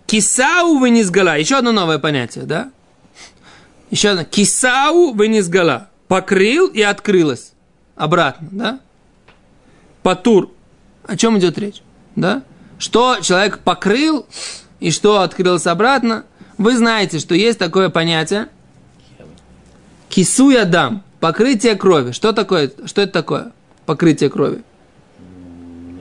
Кисау 0.06 0.78
вынизгала. 0.78 1.38
Еще 1.38 1.58
одно 1.58 1.72
новое 1.72 2.00
понятие, 2.00 2.46
да? 2.46 2.72
Еще 3.92 4.10
одно. 4.10 4.26
Кисау 4.26 5.14
вынизгала. 5.14 5.90
Покрыл 6.08 6.68
и 6.68 6.82
открылось. 6.82 7.54
Обратно, 7.96 8.50
да? 8.52 8.80
Патур. 10.04 10.52
О 11.08 11.18
чем 11.18 11.38
идет 11.40 11.58
речь? 11.58 11.82
Да? 12.16 12.44
Что 12.78 13.18
человек 13.22 13.60
покрыл 13.60 14.26
и 14.80 14.92
что 14.92 15.22
открылось 15.22 15.68
обратно? 15.68 16.26
Вы 16.58 16.78
знаете, 16.78 17.20
что 17.20 17.36
есть 17.36 17.60
такое 17.60 17.90
понятие 17.90 18.48
кису 20.10 20.52
дам. 20.66 21.04
Покрытие 21.20 21.76
крови. 21.76 22.12
Что 22.12 22.34
такое? 22.34 22.72
Что 22.86 23.02
это 23.02 23.14
такое? 23.14 23.52
Покрытие 23.86 24.30
крови. 24.30 24.64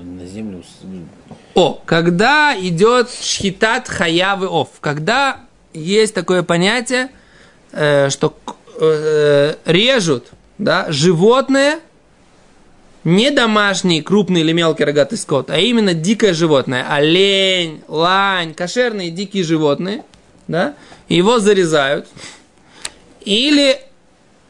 На 0.03 0.27
землю. 0.27 0.63
О, 1.55 1.81
когда 1.85 2.55
идет 2.59 3.11
шхитат 3.11 3.89
хаявы 3.89 4.49
ов, 4.49 4.69
когда 4.81 5.41
есть 5.75 6.15
такое 6.15 6.43
понятие, 6.43 7.11
э, 7.73 8.09
что 8.09 8.31
к- 8.31 8.57
э, 8.81 9.55
режут 9.67 10.29
да, 10.59 10.87
животное, 10.91 11.81
не 13.05 13.31
домашний, 13.31 14.03
крупный 14.03 14.41
или 14.41 14.53
мелкий 14.53 14.85
рогатый 14.85 15.19
скот, 15.19 15.51
а 15.51 15.59
именно 15.59 15.95
дикое 15.95 16.35
животное, 16.35 16.87
олень, 16.89 17.83
лань, 17.89 18.55
кошерные 18.55 19.11
дикие 19.11 19.45
животные, 19.45 20.05
да, 20.49 20.75
его 21.09 21.39
зарезают, 21.39 22.07
или 23.23 23.81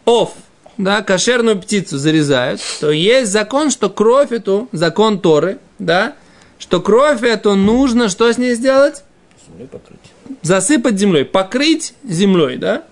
ов, 0.05 0.35
да, 0.79 1.03
кошерную 1.03 1.61
птицу 1.61 1.99
зарезают, 1.99 2.61
то 2.81 2.91
есть 2.91 3.31
закон, 3.31 3.71
что 3.71 3.89
кровь 3.89 4.33
эту, 4.33 4.69
закон 4.73 5.21
Торы, 5.21 5.59
да, 5.79 6.15
что 6.59 6.81
кровь 6.81 7.23
эту 7.23 7.55
нужно 7.55 8.09
что 8.09 8.33
с 8.33 8.39
ней 8.39 8.55
сделать? 8.55 9.05
Землей 9.49 9.67
покрыть. 9.67 9.99
Засыпать 10.43 10.99
землей, 10.99 11.25
покрыть 11.25 11.95
землей, 12.03 12.57
да, 12.57 12.85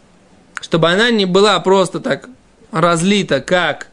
чтобы 0.61 0.91
она 0.91 1.11
не 1.11 1.25
была 1.27 1.59
просто 1.61 2.01
так 2.01 2.29
разлита, 2.71 3.41
как 3.41 3.89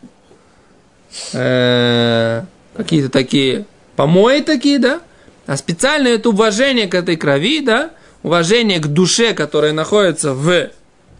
э, 1.34 2.42
какие-то 2.76 3.10
такие 3.10 3.66
помои 3.96 4.42
такие, 4.42 4.80
да, 4.80 5.02
а 5.46 5.58
специально 5.58 6.08
это 6.08 6.30
уважение 6.30 6.88
к 6.88 6.96
этой 6.96 7.16
крови, 7.16 7.62
да, 7.62 7.92
уважение 8.24 8.80
к 8.80 8.88
душе, 8.88 9.34
которая 9.34 9.74
находится 9.74 10.34
в 10.34 10.70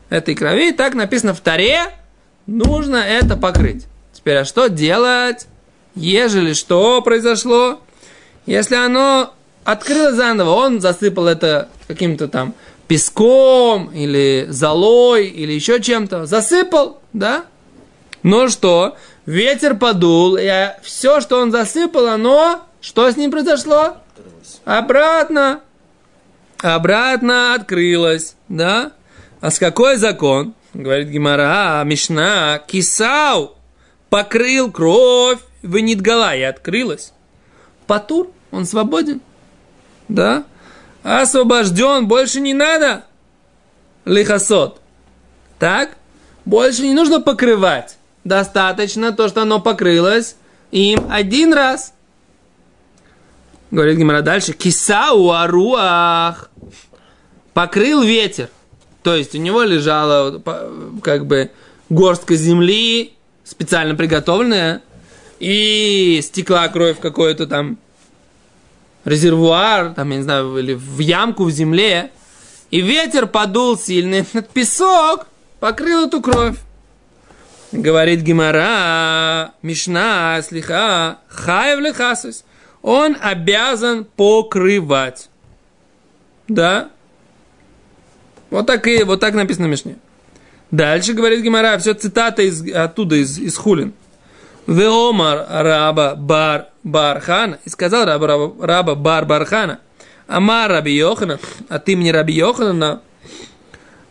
этой 0.10 0.36
крови, 0.36 0.72
так 0.72 0.94
написано 0.96 1.34
в 1.34 1.40
Таре, 1.40 1.82
нужно 2.48 2.98
это 2.98 3.38
покрыть. 3.38 3.86
Теперь, 4.14 4.38
а 4.38 4.46
что 4.46 4.68
делать, 4.68 5.48
ежели 5.96 6.54
что 6.54 7.02
произошло? 7.02 7.80
Если 8.46 8.76
оно 8.76 9.34
открылось 9.64 10.16
заново, 10.16 10.52
он 10.52 10.82
засыпал 10.82 11.28
это 11.28 11.70
каким-то 11.88 12.28
там 12.28 12.54
песком 12.88 13.92
или 13.94 14.48
золой 14.50 15.28
или 15.28 15.54
еще 15.54 15.82
чем-то. 15.82 16.26
Засыпал, 16.26 17.02
да? 17.14 17.46
Но 18.24 18.48
что? 18.48 18.96
Ветер 19.26 19.76
подул, 19.76 20.38
и 20.40 20.50
все, 20.84 21.22
что 21.22 21.40
он 21.40 21.52
засыпал, 21.52 22.08
оно... 22.08 22.62
Что 22.80 23.10
с 23.10 23.18
ним 23.18 23.32
произошло? 23.32 23.98
Обратно. 24.64 25.62
Обратно 26.62 27.56
открылось, 27.56 28.36
да? 28.48 28.92
А 29.42 29.50
с 29.50 29.58
какой 29.58 29.98
закон? 29.98 30.54
Говорит 30.76 31.08
Гимара, 31.08 31.82
а, 31.82 31.84
Мишна, 31.84 32.62
кисау, 32.68 33.56
покрыл 34.12 34.72
кровь, 34.72 35.40
вынитгала 35.64 36.36
и 36.36 36.42
открылась. 36.44 37.12
Патур, 37.88 38.32
он 38.52 38.66
свободен, 38.66 39.22
да? 40.08 40.44
Освобожден, 41.02 42.08
больше 42.08 42.40
не 42.40 42.54
надо. 42.54 43.06
Лихосот. 44.06 44.80
Так? 45.58 45.98
Больше 46.46 46.84
не 46.84 46.94
нужно 46.94 47.20
покрывать. 47.20 47.98
Достаточно 48.26 49.14
то, 49.14 49.30
что 49.30 49.44
оно 49.44 49.62
покрылось 49.62 50.36
им 50.72 51.06
один 51.10 51.54
раз. 51.54 51.94
Говорит 53.72 53.98
Гимара 53.98 54.22
дальше. 54.22 54.52
Кисау 54.52 55.32
аруах. 55.32 56.50
Покрыл 57.54 58.02
ветер. 58.02 58.50
То 59.04 59.16
есть 59.16 59.36
у 59.36 59.38
него 59.38 59.62
лежала 59.62 60.42
как 61.04 61.28
бы 61.28 61.52
горстка 61.90 62.36
земли, 62.36 63.14
специально 63.44 63.94
приготовленная, 63.94 64.82
и 65.40 66.20
стекла 66.24 66.68
кровь 66.70 66.98
в 66.98 67.02
какой-то 67.02 67.46
там 67.46 67.78
резервуар, 69.04 69.94
там, 69.94 70.10
я 70.10 70.18
не 70.18 70.24
знаю, 70.24 70.58
или 70.58 70.74
в 70.74 70.98
ямку 70.98 71.44
в 71.44 71.52
земле, 71.52 72.12
и 72.72 72.82
ветер 72.82 73.28
подул 73.28 73.78
сильный, 73.78 74.20
этот 74.34 74.50
песок 74.50 75.28
покрыл 75.60 76.08
эту 76.08 76.22
кровь. 76.22 76.58
Говорит 77.76 78.22
Гимара, 78.22 79.54
Мишна, 79.62 80.42
Слиха, 80.42 81.18
Хаев 81.28 81.80
Лехасус. 81.80 82.46
Он 82.82 83.18
обязан 83.20 84.06
покрывать. 84.06 85.30
Да? 86.48 86.90
Вот 88.50 88.66
так, 88.66 88.88
и, 88.88 89.04
вот 89.04 89.20
так 89.20 89.34
написано 89.34 89.68
в 89.68 89.72
Мишне. 89.72 89.98
Дальше 90.72 91.14
говорит 91.14 91.44
Гимара, 91.44 91.78
все 91.78 91.94
цитата 91.94 92.44
из, 92.44 92.66
оттуда, 92.74 93.16
из, 93.16 93.38
из 93.38 93.58
Хулин. 93.58 93.94
Веомар 94.68 95.46
раба 95.50 96.16
бар 96.16 96.68
бархана. 96.84 97.60
И 97.66 97.70
сказал 97.70 98.06
раба, 98.06 98.28
раба, 98.28 98.66
раба 98.66 98.96
бар 98.96 99.26
бархана. 99.26 99.80
Амар 100.28 100.72
раби 100.72 100.96
Йохана. 100.96 101.40
А 101.68 101.80
ты 101.80 101.96
мне 101.96 102.12
раби 102.12 102.34
Йохана. 102.34 103.02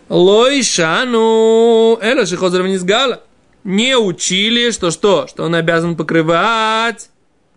Лойшану. 0.08 1.98
Эла 2.00 2.26
шихозер 2.26 2.62
гала. 2.84 3.22
Не 3.64 3.96
учили, 3.96 4.70
что 4.70 4.90
что? 4.90 5.26
Что 5.26 5.44
он 5.44 5.54
обязан 5.54 5.96
покрывать. 5.96 7.08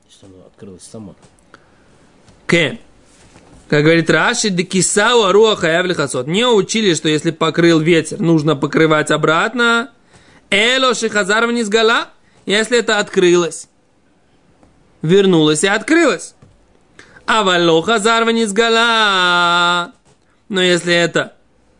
Что 0.09 0.25
оно 0.27 0.45
открылось 0.47 0.83
само. 0.83 1.15
Кен. 2.47 2.79
Как 3.67 3.83
говорит 3.83 4.09
Раши, 4.09 4.49
декисау 4.49 5.23
аруа 5.23 5.57
хаяв 5.57 5.85
лихасот. 5.85 6.27
Не 6.27 6.47
учили, 6.47 6.93
что 6.93 7.09
если 7.09 7.31
покрыл 7.31 7.81
ветер, 7.81 8.21
нужно 8.21 8.55
покрывать 8.55 9.11
обратно. 9.11 9.91
Эло 10.49 10.95
шихазар 10.95 11.45
вниз 11.45 11.67
гала, 11.67 12.07
если 12.45 12.77
это 12.79 12.99
открылось. 12.99 13.67
Вернулось 15.01 15.65
и 15.65 15.67
открылось. 15.67 16.35
А 17.25 17.43
вало 17.43 17.83
хазар 17.83 18.23
вниз 18.23 18.53
гала. 18.53 19.91
Но 20.47 20.61
если 20.61 20.93
это 20.93 21.36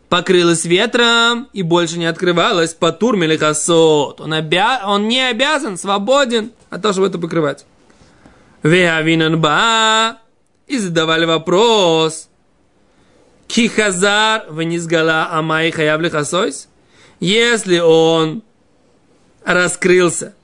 покрылось 0.08 0.64
ветром 0.64 1.48
и 1.52 1.62
больше 1.62 1.98
не 1.98 2.06
открывалось, 2.06 2.74
по 2.74 2.92
турме 2.92 3.26
лихасот, 3.26 4.20
он, 4.20 4.32
обя... 4.32 4.82
он 4.86 5.08
не 5.08 5.20
обязан, 5.20 5.76
свободен 5.76 6.52
от 6.70 6.82
того, 6.82 6.92
чтобы 6.92 7.08
это 7.08 7.18
покрывать. 7.18 7.66
Веавинан 8.62 9.40
ба 9.40 10.18
и 10.66 10.78
задавали 10.78 11.24
вопрос. 11.24 12.28
Кихазар 13.46 14.44
венизгала 14.50 15.28
амай 15.30 15.70
хаявли 15.70 16.08
хасойс? 16.08 16.68
Если 17.20 17.78
он 17.78 18.42
раскрылся, 19.44 20.34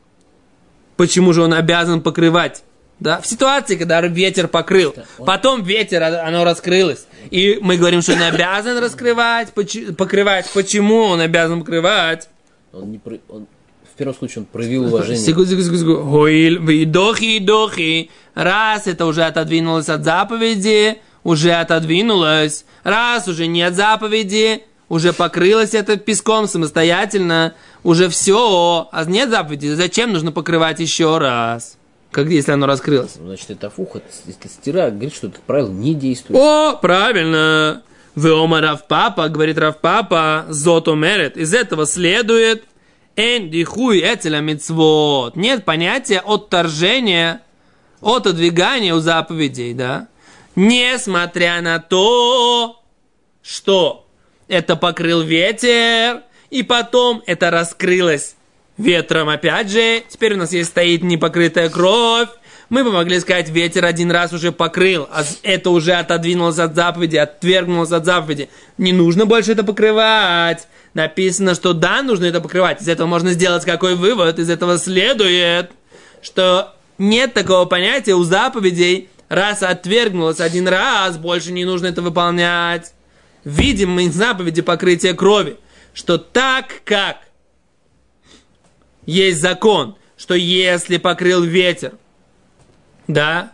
почему 0.96 1.33
же 1.33 1.42
он 1.42 1.53
обязан 1.53 2.00
покрывать? 2.00 2.64
Да, 3.04 3.20
в 3.20 3.26
ситуации, 3.26 3.76
когда 3.76 4.00
ветер 4.00 4.48
покрыл, 4.48 4.94
потом 5.18 5.62
ветер, 5.62 6.02
оно 6.02 6.42
раскрылось, 6.42 7.06
и 7.30 7.58
мы 7.60 7.76
говорим, 7.76 8.00
что 8.00 8.14
он 8.14 8.22
обязан 8.22 8.78
раскрывать, 8.78 9.52
покрывать. 9.98 10.50
Почему 10.54 11.00
он 11.02 11.20
обязан 11.20 11.60
покрывать? 11.60 12.30
Он 12.72 12.90
не, 12.90 13.00
он, 13.28 13.46
в 13.92 13.98
первом 13.98 14.14
случае 14.14 14.38
он 14.38 14.46
проявил 14.46 14.86
уважение. 14.86 15.18
Секунду, 15.18 15.50
секунду, 15.50 15.78
секунду. 15.78 17.44
Дохи. 17.44 18.10
Раз 18.32 18.86
это 18.86 19.04
уже 19.04 19.24
отодвинулось 19.24 19.90
от 19.90 20.02
заповеди, 20.02 20.96
уже 21.24 21.52
отодвинулось. 21.52 22.64
Раз 22.84 23.28
уже 23.28 23.46
нет 23.46 23.74
заповеди, 23.74 24.62
уже 24.88 25.12
покрылось 25.12 25.74
это 25.74 25.98
песком 25.98 26.48
самостоятельно, 26.48 27.52
уже 27.82 28.08
все, 28.08 28.88
а 28.90 29.04
нет 29.04 29.28
заповеди, 29.28 29.74
зачем 29.74 30.14
нужно 30.14 30.32
покрывать 30.32 30.80
еще 30.80 31.18
раз? 31.18 31.76
Как 32.14 32.29
если 32.29 32.53
оно 32.53 32.66
раскрылось? 32.66 33.16
Ну, 33.16 33.27
значит, 33.27 33.50
это 33.50 33.70
фух, 33.70 33.96
если 34.24 34.46
стира 34.46 34.88
говорит, 34.90 35.12
что 35.12 35.27
это 35.27 35.40
правило 35.44 35.68
не 35.70 35.94
действует. 35.94 36.40
О, 36.40 36.79
правильно. 36.81 37.83
Веома 38.14 38.61
Равпапа, 38.61 39.29
говорит 39.29 39.59
Равпапа, 39.59 40.46
зото 40.48 40.94
мерет. 40.94 41.37
Из 41.37 41.53
этого 41.53 41.87
следует, 41.87 42.62
Эн 43.16 43.50
дихуй 43.50 43.98
эцеля 43.98 44.38
мицвод. 44.38 45.35
Нет 45.35 45.64
понятия 45.64 46.22
отторжения, 46.24 47.42
отодвигания 48.00 48.94
у 48.94 49.00
заповедей, 49.00 49.74
да? 49.74 50.07
Несмотря 50.55 51.61
на 51.62 51.81
то, 51.81 52.81
что 53.42 54.07
это 54.46 54.77
покрыл 54.77 55.22
ветер, 55.22 56.22
и 56.50 56.62
потом 56.62 57.24
это 57.27 57.50
раскрылось 57.50 58.37
ветром 58.76 59.28
опять 59.28 59.70
же. 59.70 60.02
Теперь 60.08 60.34
у 60.34 60.38
нас 60.38 60.52
есть 60.52 60.70
стоит 60.70 61.02
непокрытая 61.02 61.68
кровь. 61.68 62.28
Мы 62.70 62.82
бы 62.82 62.92
могли 62.92 63.20
сказать, 63.20 63.50
ветер 63.50 63.84
один 63.84 64.10
раз 64.10 64.32
уже 64.32 64.50
покрыл, 64.50 65.06
а 65.12 65.22
это 65.42 65.70
уже 65.70 65.92
отодвинулось 65.92 66.58
от 66.58 66.74
заповеди, 66.74 67.16
отвергнулось 67.16 67.92
от 67.92 68.04
заповеди. 68.06 68.48
Не 68.78 68.92
нужно 68.92 69.26
больше 69.26 69.52
это 69.52 69.64
покрывать 69.64 70.66
написано, 70.94 71.54
что 71.54 71.72
да, 71.74 72.02
нужно 72.02 72.24
это 72.24 72.40
покрывать. 72.40 72.80
Из 72.80 72.88
этого 72.88 73.06
можно 73.06 73.32
сделать 73.32 73.64
какой 73.64 73.96
вывод? 73.96 74.38
Из 74.38 74.48
этого 74.48 74.78
следует, 74.78 75.72
что 76.22 76.74
нет 76.98 77.34
такого 77.34 77.66
понятия 77.66 78.14
у 78.14 78.22
заповедей, 78.22 79.10
раз 79.28 79.62
отвергнулось 79.62 80.40
один 80.40 80.68
раз, 80.68 81.18
больше 81.18 81.52
не 81.52 81.64
нужно 81.64 81.88
это 81.88 82.00
выполнять. 82.00 82.94
Видим 83.44 83.90
мы 83.90 84.04
из 84.04 84.14
заповеди 84.14 84.62
покрытия 84.62 85.12
крови, 85.12 85.56
что 85.92 86.16
так 86.16 86.66
как 86.84 87.18
есть 89.06 89.40
закон, 89.40 89.96
что 90.16 90.34
если 90.34 90.96
покрыл 90.96 91.42
ветер, 91.42 91.94
да, 93.06 93.52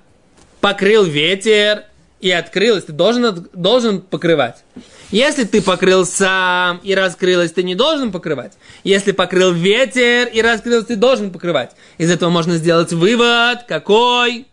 покрыл 0.61 1.05
ветер 1.05 1.85
и 2.21 2.31
открылось, 2.31 2.85
ты 2.85 2.93
должен, 2.93 3.49
должен 3.53 4.01
покрывать. 4.01 4.63
Если 5.11 5.43
ты 5.43 5.61
покрыл 5.61 6.07
сам 6.07 6.79
и 6.85 6.95
раскрылось, 6.95 7.51
ты 7.51 7.65
не 7.65 7.75
должен 7.75 8.13
покрывать. 8.13 8.53
Если 8.85 9.11
покрыл 9.11 9.53
ветер 9.53 10.29
и 10.29 10.41
раскрылось, 10.41 10.87
ты 10.87 10.95
должен 10.95 11.33
покрывать. 11.33 11.73
Из 11.99 12.11
этого 12.11 12.31
можно 12.31 12.57
сделать 12.57 12.93
вывод, 12.93 13.65
какой? 13.67 14.47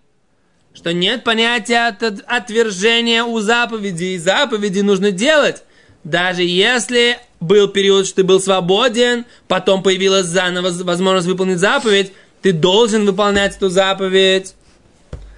Что 0.74 0.94
нет 0.94 1.24
понятия 1.24 1.88
от 1.88 2.02
отвержения 2.26 3.24
у 3.24 3.40
заповеди. 3.40 4.06
И 4.06 4.18
заповеди 4.18 4.80
нужно 4.80 5.12
делать. 5.12 5.64
Даже 6.04 6.42
если 6.42 7.20
был 7.40 7.68
период, 7.68 8.06
что 8.06 8.18
ты 8.18 8.24
был 8.24 8.40
свободен, 8.40 9.26
потом 9.48 9.84
появилась 9.84 10.26
заново 10.26 10.72
возможность 10.84 11.28
выполнить 11.28 11.60
заповедь, 11.60 12.14
ты 12.42 12.52
должен 12.52 13.06
выполнять 13.06 13.56
эту 13.56 13.70
заповедь. 13.70 14.56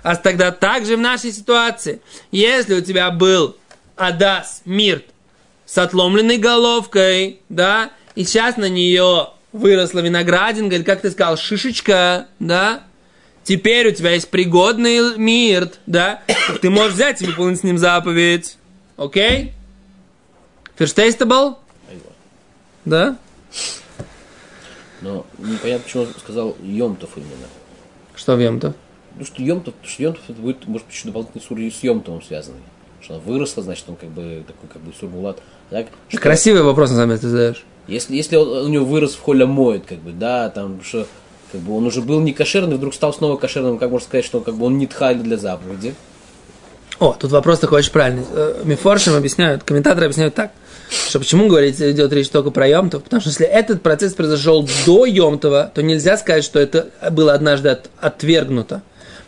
А 0.02 0.16
тогда 0.16 0.52
также 0.52 0.96
в 0.96 1.02
нашей 1.02 1.32
ситуации, 1.32 2.02
если 2.32 2.76
у 2.76 2.82
тебя 2.82 3.12
был 3.12 3.58
Адас, 3.98 4.62
Мирт, 4.64 5.06
с 5.66 5.78
отломленной 5.78 6.38
головкой, 6.38 7.42
да, 7.50 7.92
и 8.16 8.24
сейчас 8.24 8.58
на 8.58 8.70
нее 8.70 9.30
выросла 9.52 10.00
виноградинка, 10.00 10.76
или 10.76 10.84
как 10.84 11.02
ты 11.02 11.12
сказал, 11.12 11.38
шишечка, 11.38 12.28
да, 12.40 12.84
теперь 13.44 13.90
у 13.90 13.92
тебя 13.92 14.12
есть 14.12 14.30
пригодный 14.30 15.18
мирт, 15.18 15.80
да, 15.86 16.24
ты 16.62 16.70
можешь 16.70 16.94
взять 16.94 17.22
и 17.22 17.26
выполнить 17.26 17.60
с 17.60 17.64
ним 17.64 17.78
заповедь, 17.78 18.58
окей? 18.98 19.54
Ферштейстабл? 20.78 21.60
Да? 22.90 23.18
Но 25.02 25.26
непонятно, 25.38 25.84
почему 25.86 26.04
он 26.04 26.10
сказал 26.20 26.58
Йомтов 26.62 27.12
именно. 27.16 27.48
Что 28.16 28.36
в 28.36 28.40
Йомтов? 28.42 28.74
Ну, 29.16 29.26
что 29.26 29.42
Йомтов, 29.42 29.74
что 29.84 30.04
Йомтов 30.04 30.24
это 30.28 30.42
будет, 30.42 30.68
может 30.68 30.88
быть, 30.88 30.96
еще 30.96 31.08
дополнительный 31.08 31.42
сур 31.42 31.60
с 31.60 31.84
Йомтовым 31.84 32.22
связанный. 32.22 32.60
Что 33.02 33.14
она 33.16 33.24
выросла, 33.24 33.64
значит, 33.64 33.86
он 33.88 33.96
как 33.96 34.10
бы 34.10 34.44
такой, 34.46 34.70
как 34.72 34.82
бы 34.82 34.92
сурмулат. 35.00 35.42
Так, 35.70 35.88
что, 36.10 36.20
Красивый 36.20 36.64
вопрос, 36.64 36.90
на 36.90 36.98
самом 36.98 37.10
деле, 37.10 37.22
ты 37.22 37.30
задаешь. 37.30 37.64
если, 37.88 38.16
если 38.16 38.36
он, 38.36 38.66
у 38.66 38.68
него 38.68 38.86
вырос 38.86 39.14
в 39.14 39.22
холя 39.22 39.46
моет, 39.46 39.86
как 39.86 40.00
бы, 40.00 40.12
да, 40.12 40.50
там, 40.50 40.82
что, 40.84 41.08
как 41.52 41.62
бы 41.62 41.78
он 41.78 41.86
уже 41.86 42.02
был 42.02 42.20
не 42.20 42.34
кошерный, 42.34 42.76
вдруг 42.76 42.94
стал 42.94 43.14
снова 43.14 43.38
кошерным, 43.38 43.78
как 43.78 43.90
можно 43.90 44.06
сказать, 44.06 44.26
что 44.26 44.42
как 44.42 44.56
бы 44.56 44.66
он 44.66 44.78
не 44.78 44.88
тхаль 44.88 45.18
для 45.18 45.38
заповеди. 45.38 45.96
О, 47.00 47.16
тут 47.18 47.32
вопрос 47.32 47.60
такой 47.60 47.80
очень 47.80 47.92
правильный. 47.92 48.26
Э, 48.32 48.62
Мифоршим 48.66 49.16
объясняют, 49.16 49.64
комментаторы 49.64 50.08
объясняют 50.08 50.36
так, 50.36 50.52
что 50.90 51.20
почему 51.20 51.48
говорить 51.48 51.80
идет 51.82 52.12
речь 52.14 52.30
только 52.30 52.52
про 52.52 52.68
Йомтов, 52.68 53.04
потому 53.04 53.22
что 53.22 53.30
если 53.30 53.46
этот 53.46 53.82
процесс 53.82 54.14
произошел 54.14 54.68
до 54.86 55.06
Йомтова, 55.06 55.72
то 55.74 55.82
нельзя 55.84 56.18
сказать, 56.18 56.44
что 56.44 56.60
это 56.60 56.90
было 57.12 57.34
однажды 57.34 57.70
от- 57.70 57.90
отвергнуто. 58.00 58.82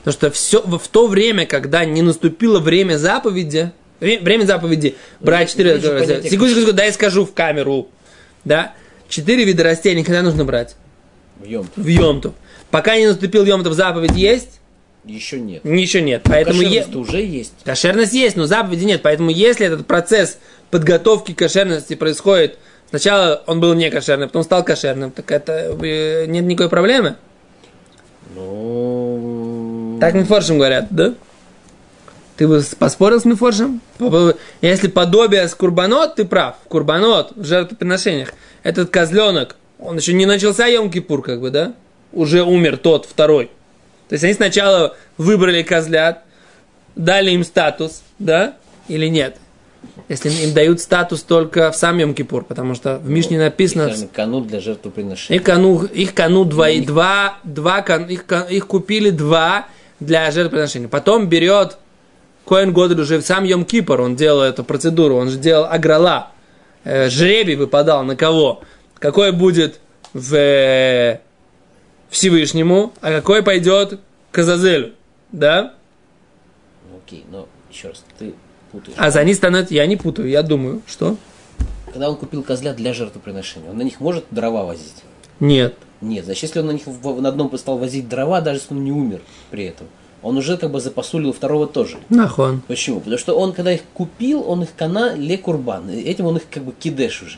Потому 0.04 0.14
что 0.14 0.32
все, 0.32 0.62
в 0.62 0.88
то 0.88 1.08
время, 1.08 1.46
когда 1.46 1.86
не 1.86 2.02
наступило 2.02 2.60
время 2.60 2.98
заповеди, 2.98 3.72
вре- 4.00 4.20
время 4.20 4.46
заповеди, 4.46 4.96
брать 5.20 5.42
есть- 5.42 5.52
четыре... 5.54 5.80
Секунду, 5.80 6.30
секунду, 6.30 6.50
секунду, 6.50 6.74
дай 6.74 6.88
я 6.88 6.94
скажу 6.94 7.26
в 7.26 7.34
камеру. 7.34 7.90
Да? 8.44 8.74
Четыре 9.08 9.44
вида 9.44 9.64
растений, 9.64 10.04
когда 10.04 10.22
нужно 10.24 10.46
брать? 10.46 10.76
В 11.38 11.46
Йомтов. 11.46 11.74
В 11.76 11.88
Йомтов. 11.88 12.34
Пока 12.72 12.98
не 12.98 13.06
наступил 13.08 13.46
Йомтов, 13.46 13.74
заповедь 13.74 14.16
есть? 14.16 14.61
Еще 15.04 15.40
нет. 15.40 15.64
Ничего 15.64 16.04
нет. 16.04 16.22
Поэтому 16.24 16.62
е- 16.62 16.82
Кошерность 16.82 16.96
уже 16.96 17.22
есть. 17.22 17.54
Кошерность 17.64 18.14
есть, 18.14 18.36
но 18.36 18.46
заповеди 18.46 18.86
нет. 18.86 19.02
Поэтому 19.02 19.32
если 19.32 19.66
этот 19.66 19.88
процесс 19.88 20.38
подготовки 20.70 21.34
к 21.34 21.40
кошерности 21.40 21.96
происходит, 21.96 22.60
сначала 22.90 23.44
он 23.48 23.60
был 23.60 23.74
не 23.74 23.90
кошерным, 23.90 24.30
потом 24.30 24.44
стал 24.44 24.64
кошерным, 24.64 25.12
так 25.12 25.32
это 25.32 25.76
э, 25.82 26.26
нет 26.28 26.44
никакой 26.46 26.70
проблемы. 26.70 27.16
Ну... 28.36 29.98
Так 30.00 30.14
Мифоршим 30.14 30.58
говорят, 30.58 30.88
да? 30.92 31.14
Ты 32.38 32.48
бы 32.48 32.64
поспорил 32.80 33.20
с 33.20 33.26
Мифоршем? 33.26 33.82
Если 34.62 34.88
подобие 34.88 35.48
с 35.48 35.54
Курбанот, 35.54 36.16
ты 36.16 36.26
прав. 36.26 36.56
Курбанот 36.68 37.34
в 37.36 37.44
жертвоприношениях. 37.44 38.34
Этот 38.64 38.90
козленок, 38.90 39.58
он 39.80 39.98
еще 39.98 40.14
не 40.14 40.26
начался 40.26 40.68
Йом-Кипур, 40.68 41.22
как 41.22 41.42
бы, 41.42 41.50
да? 41.50 41.74
Уже 42.14 42.44
умер 42.44 42.78
тот, 42.78 43.06
второй. 43.06 43.52
То 44.12 44.16
есть 44.16 44.26
они 44.26 44.34
сначала 44.34 44.98
выбрали 45.18 45.64
козлят, 45.64 46.24
дали 46.98 47.32
им 47.32 47.46
статус, 47.46 48.04
да? 48.20 48.56
Или 48.90 49.08
нет? 49.08 49.38
Если 50.10 50.30
им 50.30 50.54
дают 50.54 50.82
статус 50.82 51.24
только 51.24 51.72
в 51.72 51.78
сам 51.78 51.98
Йом-Кипур, 51.98 52.44
потому 52.44 52.76
что 52.76 52.98
в 52.98 53.10
Мишне 53.10 53.40
написано... 53.40 53.86
Специальный 53.86 54.10
канут 54.14 54.48
для 54.48 54.60
жертвоприношения. 54.60 55.40
Их 55.40 55.46
кану, 55.46 55.86
их 55.86 56.14
кану 56.14 56.44
два, 56.44 56.70
и 56.70 56.82
два, 56.82 57.38
два 57.46 57.82
кан- 57.84 58.08
их, 58.08 58.26
их 58.50 58.68
купили 58.68 59.12
два 59.12 59.68
для 60.02 60.30
жертвоприношения. 60.30 60.90
Потом 60.90 61.30
берет 61.30 61.78
Коэн 62.46 62.74
Годель 62.74 63.00
уже 63.00 63.18
в 63.18 63.22
сам 63.22 63.46
Йом 63.46 63.64
Кипр, 63.64 64.02
он 64.02 64.18
делал 64.18 64.42
эту 64.42 64.66
процедуру, 64.66 65.16
он 65.16 65.30
же 65.30 65.38
делал 65.38 65.68
аграла. 65.72 66.32
Э, 66.84 67.08
жребий 67.08 67.56
выпадал 67.56 68.04
на 68.04 68.18
кого? 68.18 68.62
Какой 69.00 69.32
будет 69.32 69.80
в 70.14 71.18
Всевышнему, 72.12 72.94
а 73.02 73.10
какой 73.10 73.42
пойдет 73.42 74.00
к 74.32 74.38
Азазелю. 74.38 74.92
Да? 75.32 75.74
Ну, 76.92 76.98
Окей, 76.98 77.26
но 77.32 77.48
еще 77.72 77.88
раз, 77.88 78.04
ты 78.20 78.34
путаешь. 78.72 78.98
А 79.00 79.10
за 79.10 79.22
они 79.22 79.34
становятся, 79.34 79.74
я 79.74 79.88
не 79.88 79.96
путаю, 79.96 80.30
я 80.30 80.44
думаю, 80.44 80.82
что? 80.86 81.16
Когда 81.92 82.10
он 82.10 82.18
купил 82.18 82.44
козля 82.44 82.74
для 82.74 82.94
жертвоприношения, 82.94 83.70
он 83.70 83.78
на 83.78 83.82
них 83.82 84.00
может 84.00 84.26
дрова 84.30 84.66
возить? 84.66 85.04
Нет. 85.40 85.76
Нет, 86.02 86.26
значит, 86.26 86.44
если 86.44 86.60
он 86.60 86.68
на 86.68 86.72
них 86.72 86.84
на 86.86 87.30
одном 87.30 87.58
стал 87.58 87.78
возить 87.78 88.10
дрова, 88.10 88.42
даже 88.42 88.60
если 88.60 88.74
он 88.74 88.84
не 88.84 88.92
умер 88.92 89.22
при 89.50 89.66
этом, 89.66 89.88
он 90.22 90.38
уже 90.38 90.58
как 90.58 90.72
бы 90.72 90.82
запосулил 90.82 91.32
второго 91.32 91.66
тоже. 91.66 91.98
Нахон. 92.10 92.62
Почему? 92.68 93.00
Потому 93.00 93.18
что 93.18 93.38
он, 93.38 93.54
когда 93.54 93.72
их 93.72 93.82
купил, 93.94 94.44
он 94.48 94.64
их 94.64 94.76
кана 94.76 95.16
ле 95.16 95.38
курбан. 95.38 95.90
Этим 95.90 96.26
он 96.26 96.38
их 96.38 96.44
как 96.50 96.64
бы 96.64 96.74
кидеш 96.74 97.24
уже. 97.24 97.38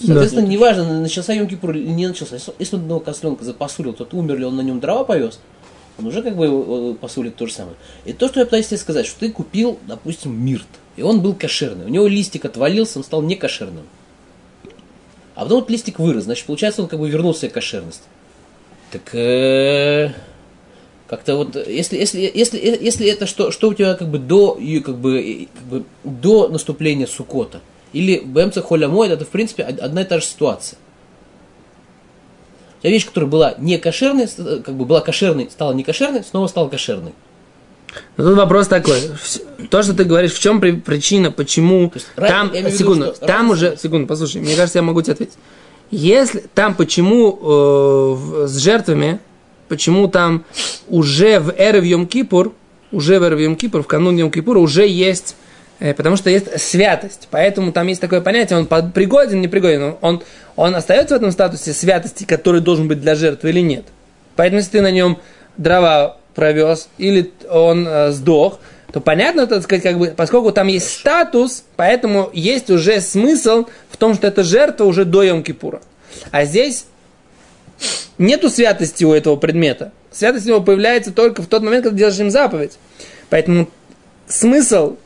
Соответственно, 0.00 0.46
неважно, 0.46 1.00
начался 1.00 1.32
Йом 1.32 1.46
Кипур 1.48 1.70
или 1.72 1.86
не 1.88 2.06
начался. 2.06 2.36
Если- 2.36 2.76
он 2.76 2.82
одного 2.82 3.00
козленка 3.00 3.44
запосулил, 3.44 3.92
тот 3.92 4.14
умер 4.14 4.38
ли 4.38 4.44
он 4.44 4.56
на 4.56 4.60
нем 4.60 4.80
дрова 4.80 5.04
повез, 5.04 5.40
он 5.98 6.06
уже 6.06 6.22
как 6.22 6.36
бы 6.36 6.46
э, 6.46 6.94
посулит 7.00 7.36
то 7.36 7.46
же 7.46 7.52
самое. 7.52 7.76
И 8.04 8.12
то, 8.12 8.28
что 8.28 8.40
я 8.40 8.46
пытаюсь 8.46 8.68
тебе 8.68 8.78
сказать, 8.78 9.06
что 9.06 9.20
ты 9.20 9.30
купил, 9.30 9.78
допустим, 9.86 10.32
мирт, 10.32 10.66
и 10.96 11.02
он 11.02 11.20
был 11.20 11.34
кошерный. 11.34 11.84
У 11.84 11.88
него 11.88 12.06
листик 12.06 12.44
отвалился, 12.44 12.98
он 12.98 13.04
стал 13.04 13.22
не 13.22 13.36
кошерным. 13.36 13.84
А 15.34 15.42
потом 15.42 15.60
вот 15.60 15.70
листик 15.70 15.98
вырос, 15.98 16.24
значит, 16.24 16.46
получается, 16.46 16.82
он 16.82 16.88
как 16.88 17.00
бы 17.00 17.08
вернул 17.08 17.34
себе 17.34 17.50
кошерность. 17.50 18.02
Так 18.90 19.14
э, 19.14 20.10
как-то 21.06 21.36
вот, 21.36 21.56
если, 21.66 21.96
если, 21.96 22.30
если, 22.34 22.58
если 22.58 23.06
это 23.08 23.26
что, 23.26 23.50
что 23.50 23.68
у 23.68 23.74
тебя 23.74 23.94
как 23.94 24.08
бы 24.08 24.18
до, 24.18 24.56
и 24.60 24.80
как 24.80 24.96
бы, 24.96 25.20
и 25.20 25.48
как 25.54 25.64
бы 25.64 25.84
до 26.04 26.48
наступления 26.48 27.06
Сукота, 27.06 27.60
или 27.92 28.18
БМЦ 28.24 28.58
Холя 28.62 28.88
Мой, 28.88 29.08
это 29.08 29.24
в 29.24 29.28
принципе 29.28 29.64
од- 29.64 29.80
одна 29.80 30.02
и 30.02 30.04
та 30.04 30.18
же 30.20 30.24
ситуация. 30.26 30.78
Тебя 32.82 32.90
вещь, 32.92 33.06
которая 33.06 33.30
была 33.30 33.54
не 33.58 33.78
кошерной, 33.78 34.26
ст- 34.26 34.64
как 34.64 34.74
бы 34.74 34.84
была 34.84 35.00
кошерной, 35.00 35.48
стала 35.50 35.72
не 35.72 35.84
кошерной, 35.84 36.24
снова 36.24 36.48
стала 36.48 36.68
кошерной. 36.68 37.12
Но 38.16 38.24
тут 38.24 38.36
вопрос 38.36 38.68
такой. 38.68 38.98
То, 39.70 39.82
что 39.82 39.92
ты 39.94 40.04
говоришь, 40.04 40.32
в 40.32 40.40
чем 40.40 40.60
при- 40.60 40.72
причина, 40.72 41.30
почему 41.30 41.90
есть, 41.94 42.06
там, 42.16 42.50
я 42.52 42.62
в 42.62 42.64
виду, 42.66 42.76
секунду, 42.78 43.06
что 43.14 43.26
там 43.26 43.50
разница- 43.50 43.68
уже, 43.72 43.76
секунду, 43.80 44.06
послушай, 44.08 44.40
мне 44.40 44.56
кажется, 44.56 44.78
я 44.78 44.82
могу 44.82 45.02
тебе 45.02 45.12
ответить. 45.12 45.34
Если 45.90 46.40
там 46.54 46.74
почему 46.74 47.38
э, 47.38 48.14
в- 48.14 48.48
с 48.48 48.56
жертвами, 48.56 49.20
почему 49.68 50.08
там 50.08 50.44
уже 50.88 51.38
в 51.38 51.50
Эрев 51.56 51.84
Йом 51.84 52.06
Кипур, 52.06 52.52
уже 52.90 53.20
в 53.20 53.24
Эрев 53.24 53.38
Йом 53.38 53.56
Кипур, 53.56 53.82
в 53.82 53.86
канун 53.86 54.16
Йом 54.16 54.30
Кипура 54.30 54.58
уже 54.58 54.88
есть, 54.88 55.36
э, 55.38 55.51
потому 55.78 56.16
что 56.16 56.30
есть 56.30 56.60
святость. 56.60 57.28
Поэтому 57.30 57.72
там 57.72 57.86
есть 57.86 58.00
такое 58.00 58.20
понятие, 58.20 58.58
он 58.58 58.66
пригоден, 58.66 59.40
не 59.40 59.48
пригоден, 59.48 59.96
он, 60.00 60.22
он 60.56 60.74
остается 60.74 61.14
в 61.14 61.18
этом 61.18 61.32
статусе 61.32 61.72
святости, 61.72 62.24
который 62.24 62.60
должен 62.60 62.88
быть 62.88 63.00
для 63.00 63.14
жертвы 63.14 63.50
или 63.50 63.60
нет. 63.60 63.84
Поэтому 64.36 64.58
если 64.58 64.72
ты 64.72 64.80
на 64.80 64.90
нем 64.90 65.18
дрова 65.56 66.18
провез, 66.34 66.88
или 66.98 67.32
он 67.50 67.86
э, 67.86 68.10
сдох, 68.12 68.58
то 68.92 69.00
понятно, 69.00 69.46
так 69.46 69.62
сказать, 69.62 69.82
как 69.82 69.98
бы, 69.98 70.12
поскольку 70.16 70.52
там 70.52 70.66
есть 70.66 70.88
статус, 70.90 71.64
поэтому 71.76 72.30
есть 72.32 72.70
уже 72.70 73.00
смысл 73.00 73.66
в 73.90 73.96
том, 73.96 74.14
что 74.14 74.26
это 74.26 74.42
жертва 74.42 74.84
уже 74.84 75.04
до 75.04 75.24
Йом-Кипура. 75.24 75.80
А 76.30 76.44
здесь 76.44 76.86
нету 78.18 78.50
святости 78.50 79.04
у 79.04 79.12
этого 79.12 79.36
предмета. 79.36 79.92
Святость 80.10 80.46
у 80.46 80.50
него 80.50 80.60
появляется 80.60 81.10
только 81.10 81.42
в 81.42 81.46
тот 81.46 81.62
момент, 81.62 81.84
когда 81.84 81.98
делаешь 81.98 82.20
им 82.20 82.30
заповедь. 82.30 82.72
Поэтому 83.30 83.68
смысл 84.28 84.96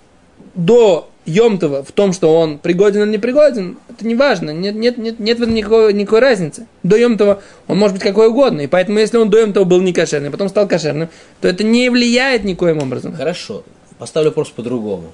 до 0.55 1.09
Йомтова 1.27 1.83
в 1.83 1.93
том, 1.93 2.13
что 2.13 2.35
он 2.37 2.59
пригоден 2.59 3.03
или 3.03 3.11
не 3.11 3.19
пригоден, 3.19 3.79
это 3.89 4.07
не 4.07 4.15
важно. 4.15 4.51
Нет, 4.51 4.75
нет, 4.77 4.97
нет, 4.97 5.19
нет 5.19 5.39
в 5.39 5.43
этом 5.43 5.55
никакой, 5.55 5.93
никакой 5.93 6.21
разницы. 6.21 6.67
До 6.83 6.97
Йомтова 6.97 7.43
он 7.67 7.79
может 7.79 7.95
быть 7.97 8.03
какой 8.03 8.29
угодно. 8.29 8.61
И 8.61 8.67
поэтому, 8.69 8.99
если 8.99 9.17
он 9.19 9.29
до 9.29 9.41
Йомтова 9.41 9.65
был 9.65 9.81
не 9.81 9.93
кошерный, 9.93 10.31
потом 10.31 10.49
стал 10.49 10.69
кошерным, 10.69 11.09
то 11.41 11.49
это 11.49 11.65
не 11.65 11.91
влияет 11.91 12.45
никоим 12.45 12.79
образом. 12.79 13.13
Хорошо, 13.15 13.65
поставлю 13.99 14.31
вопрос 14.31 14.51
по-другому. 14.51 15.11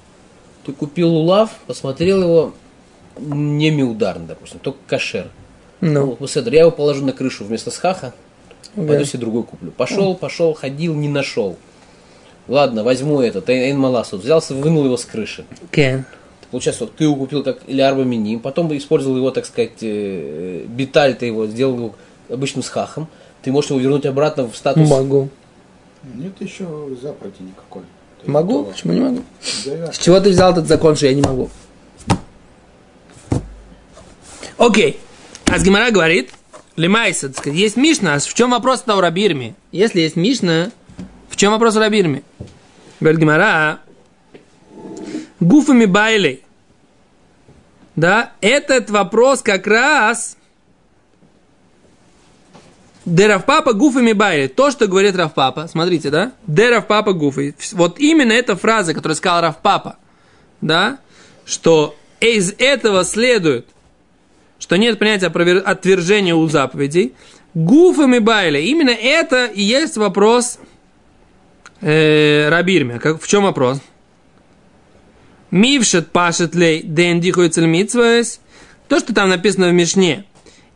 Ты 0.67 0.73
купил 0.73 1.09
лулав, 1.09 1.51
посмотрел 1.67 2.23
его 2.23 2.55
не 3.19 3.71
миударно, 3.71 4.27
допустим, 4.27 4.59
только 4.61 4.79
кошер. 4.87 5.29
Ну, 5.81 6.17
Ну, 6.21 6.27
Седр, 6.29 6.53
я 6.53 6.61
его 6.61 6.71
положу 6.71 7.05
на 7.05 7.13
крышу 7.13 7.45
вместо 7.45 7.71
схаха, 7.71 8.15
Да. 8.77 8.87
пойду 8.87 9.05
себе 9.05 9.19
другой 9.21 9.43
куплю. 9.43 9.73
Пошел, 9.73 10.15
пошел, 10.15 10.55
ходил, 10.55 10.95
не 10.95 11.09
нашел. 11.09 11.57
Ладно, 12.49 12.83
возьму 12.83 13.21
этот, 13.21 13.49
Эйн 13.49 13.79
Маласу. 13.79 14.19
Взялся, 14.19 14.55
вынул 14.55 14.85
его 14.85 14.97
с 14.97 15.05
крыши. 15.05 15.45
Кен. 15.71 16.05
Получается, 16.51 16.85
вот 16.85 16.95
ты 16.97 17.05
его 17.05 17.17
купил 17.17 17.43
как 17.43 17.61
или 17.67 17.81
арбаминим, 17.81 18.41
потом 18.41 18.69
бы 18.69 18.77
использовал 18.77 19.17
его, 19.17 19.31
так 19.31 19.47
сказать, 19.47 19.79
э, 19.81 20.67
биталь 20.69 21.15
ты 21.15 21.27
его, 21.27 21.47
сделал 21.47 21.77
его 21.77 21.95
обычным 22.29 22.63
схахом. 22.63 23.09
Ты 23.43 23.53
можешь 23.53 23.71
его 23.71 23.81
вернуть 23.81 24.05
обратно 24.05 24.49
в 24.49 24.57
статус. 24.57 24.89
Могу. 24.89 25.31
Нет 26.15 26.33
еще 26.41 26.67
заповеди 27.01 27.37
никакой. 27.41 27.83
Есть 28.19 28.29
Могу? 28.29 28.59
готово. 28.59 28.73
Почему 28.73 28.93
не 28.93 29.01
могу? 29.01 29.23
Завязка. 29.65 29.95
С 29.95 29.99
чего 29.99 30.21
ты 30.21 30.31
взял 30.31 30.53
этот 30.53 30.67
закон, 30.67 30.95
что 30.95 31.07
я 31.07 31.15
не 31.15 31.23
могу? 31.23 31.49
Окей. 34.59 34.99
Азгимара 35.47 35.91
говорит, 35.91 36.31
сказать, 37.37 37.59
есть 37.59 37.77
Мишна, 37.77 38.15
а 38.15 38.19
в 38.19 38.35
чем 38.35 38.51
вопрос-то 38.51 38.97
у 38.97 39.01
Рабирми? 39.01 39.55
Если 39.71 40.01
есть 40.01 40.17
Мишна, 40.17 40.71
в 41.33 41.37
чем 41.37 41.53
вопрос 41.53 41.77
Рабирми? 41.77 42.23
Говорит 43.01 43.21
Гимара, 43.21 43.81
гуфами 45.40 45.87
байлей. 45.87 46.45
Да, 47.97 48.33
этот 48.42 48.90
вопрос 48.90 49.40
как 49.40 49.66
раз 49.66 50.37
Деравпапа 53.07 53.73
гуфами 53.73 54.12
байли. 54.12 54.47
То, 54.47 54.71
что 54.71 54.87
говорит 54.87 55.16
Равпапа, 55.16 55.66
смотрите, 55.68 56.11
да? 56.11 56.33
Деравпапа 56.47 57.14
гуфы. 57.14 57.55
Вот 57.73 57.99
именно 57.99 58.33
эта 58.33 58.55
фраза, 58.55 58.92
которую 58.92 59.16
сказал 59.16 59.40
Равпапа, 59.40 59.97
да? 60.61 60.99
Что 61.47 61.97
из 62.21 62.55
этого 62.59 63.05
следует, 63.05 63.66
что 64.59 64.77
нет 64.77 64.99
понятия 64.99 65.27
отвержения 65.27 66.35
у 66.35 66.47
заповедей, 66.47 67.14
гуфами 67.55 68.18
байли. 68.18 68.61
Именно 68.61 68.90
это 68.90 69.47
и 69.47 69.62
есть 69.62 69.97
вопрос 69.97 70.59
э, 71.83 72.49
Рабирме. 72.49 72.99
Как, 72.99 73.21
в 73.21 73.29
чем 73.29 73.42
вопрос? 73.42 73.81
Мившет 75.51 76.11
пашет 76.12 76.55
лей 76.55 76.83
ден 76.83 77.21
дихуется 77.21 77.61
То, 78.88 78.99
что 78.99 79.14
там 79.14 79.29
написано 79.29 79.68
в 79.68 79.73
Мишне, 79.73 80.25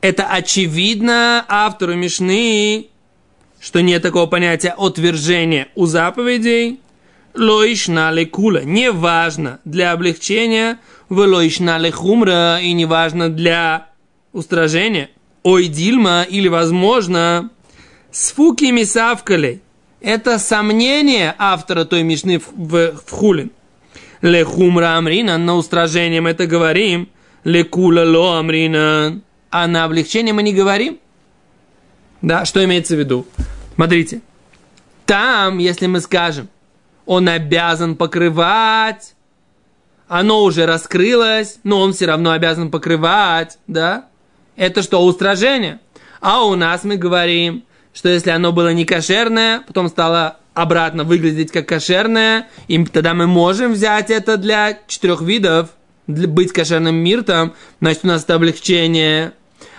это 0.02 0.26
очевидно 0.26 1.44
автору 1.48 1.94
Мишны, 1.94 2.88
что 3.58 3.80
нет 3.80 4.02
такого 4.02 4.26
понятия 4.26 4.74
отвержения 4.76 5.68
у 5.74 5.86
заповедей. 5.86 6.80
Лоишна 7.34 8.12
кула. 8.26 8.62
Не 8.64 8.90
важно 8.92 9.60
для 9.64 9.92
облегчения, 9.92 10.78
в 11.08 11.18
лоишна 11.18 11.78
хумра, 11.90 12.58
и 12.60 12.72
не 12.72 12.86
важно 12.86 13.28
для 13.28 13.88
устражения. 14.32 15.10
Ой, 15.42 15.66
дильма, 15.68 16.22
или 16.22 16.48
возможно, 16.48 17.50
с 18.10 18.32
фукими 18.32 18.84
савкалей. 18.84 19.62
Это 20.06 20.38
сомнение 20.38 21.34
автора 21.36 21.84
той 21.84 22.04
мишны 22.04 22.38
в, 22.38 22.52
в, 22.54 22.92
в 22.92 23.10
хулин. 23.10 23.50
Лехумра 24.22 24.96
амрина, 24.96 25.36
на 25.36 25.56
устражение 25.56 26.20
мы 26.20 26.30
это 26.30 26.46
говорим. 26.46 27.08
Лекула 27.42 28.04
ло 28.04 28.38
амрина. 28.38 29.20
А 29.50 29.66
на 29.66 29.82
облегчение 29.82 30.32
мы 30.32 30.44
не 30.44 30.52
говорим. 30.52 31.00
Да, 32.22 32.44
что 32.44 32.64
имеется 32.64 32.94
в 32.94 33.00
виду? 33.00 33.26
Смотрите. 33.74 34.20
Там, 35.06 35.58
если 35.58 35.88
мы 35.88 36.00
скажем, 36.00 36.48
он 37.04 37.28
обязан 37.28 37.96
покрывать, 37.96 39.16
оно 40.06 40.44
уже 40.44 40.66
раскрылось, 40.66 41.58
но 41.64 41.80
он 41.80 41.94
все 41.94 42.06
равно 42.06 42.30
обязан 42.30 42.70
покрывать, 42.70 43.58
да? 43.66 44.06
Это 44.54 44.84
что, 44.84 45.04
устражение? 45.04 45.80
А 46.20 46.44
у 46.44 46.54
нас 46.54 46.84
мы 46.84 46.96
говорим, 46.96 47.64
что 47.96 48.10
если 48.10 48.28
оно 48.28 48.52
было 48.52 48.74
не 48.74 48.84
кошерное, 48.84 49.62
потом 49.66 49.88
стало 49.88 50.36
обратно 50.52 51.04
выглядеть 51.04 51.50
как 51.50 51.66
кошерное, 51.66 52.46
и 52.68 52.84
тогда 52.84 53.14
мы 53.14 53.26
можем 53.26 53.72
взять 53.72 54.10
это 54.10 54.36
для 54.36 54.78
четырех 54.86 55.22
видов, 55.22 55.70
для 56.06 56.28
быть 56.28 56.52
кошерным 56.52 56.94
миртом, 56.94 57.54
значит 57.80 58.04
у 58.04 58.08
нас 58.08 58.22
это 58.22 58.34
облегчение. 58.34 59.32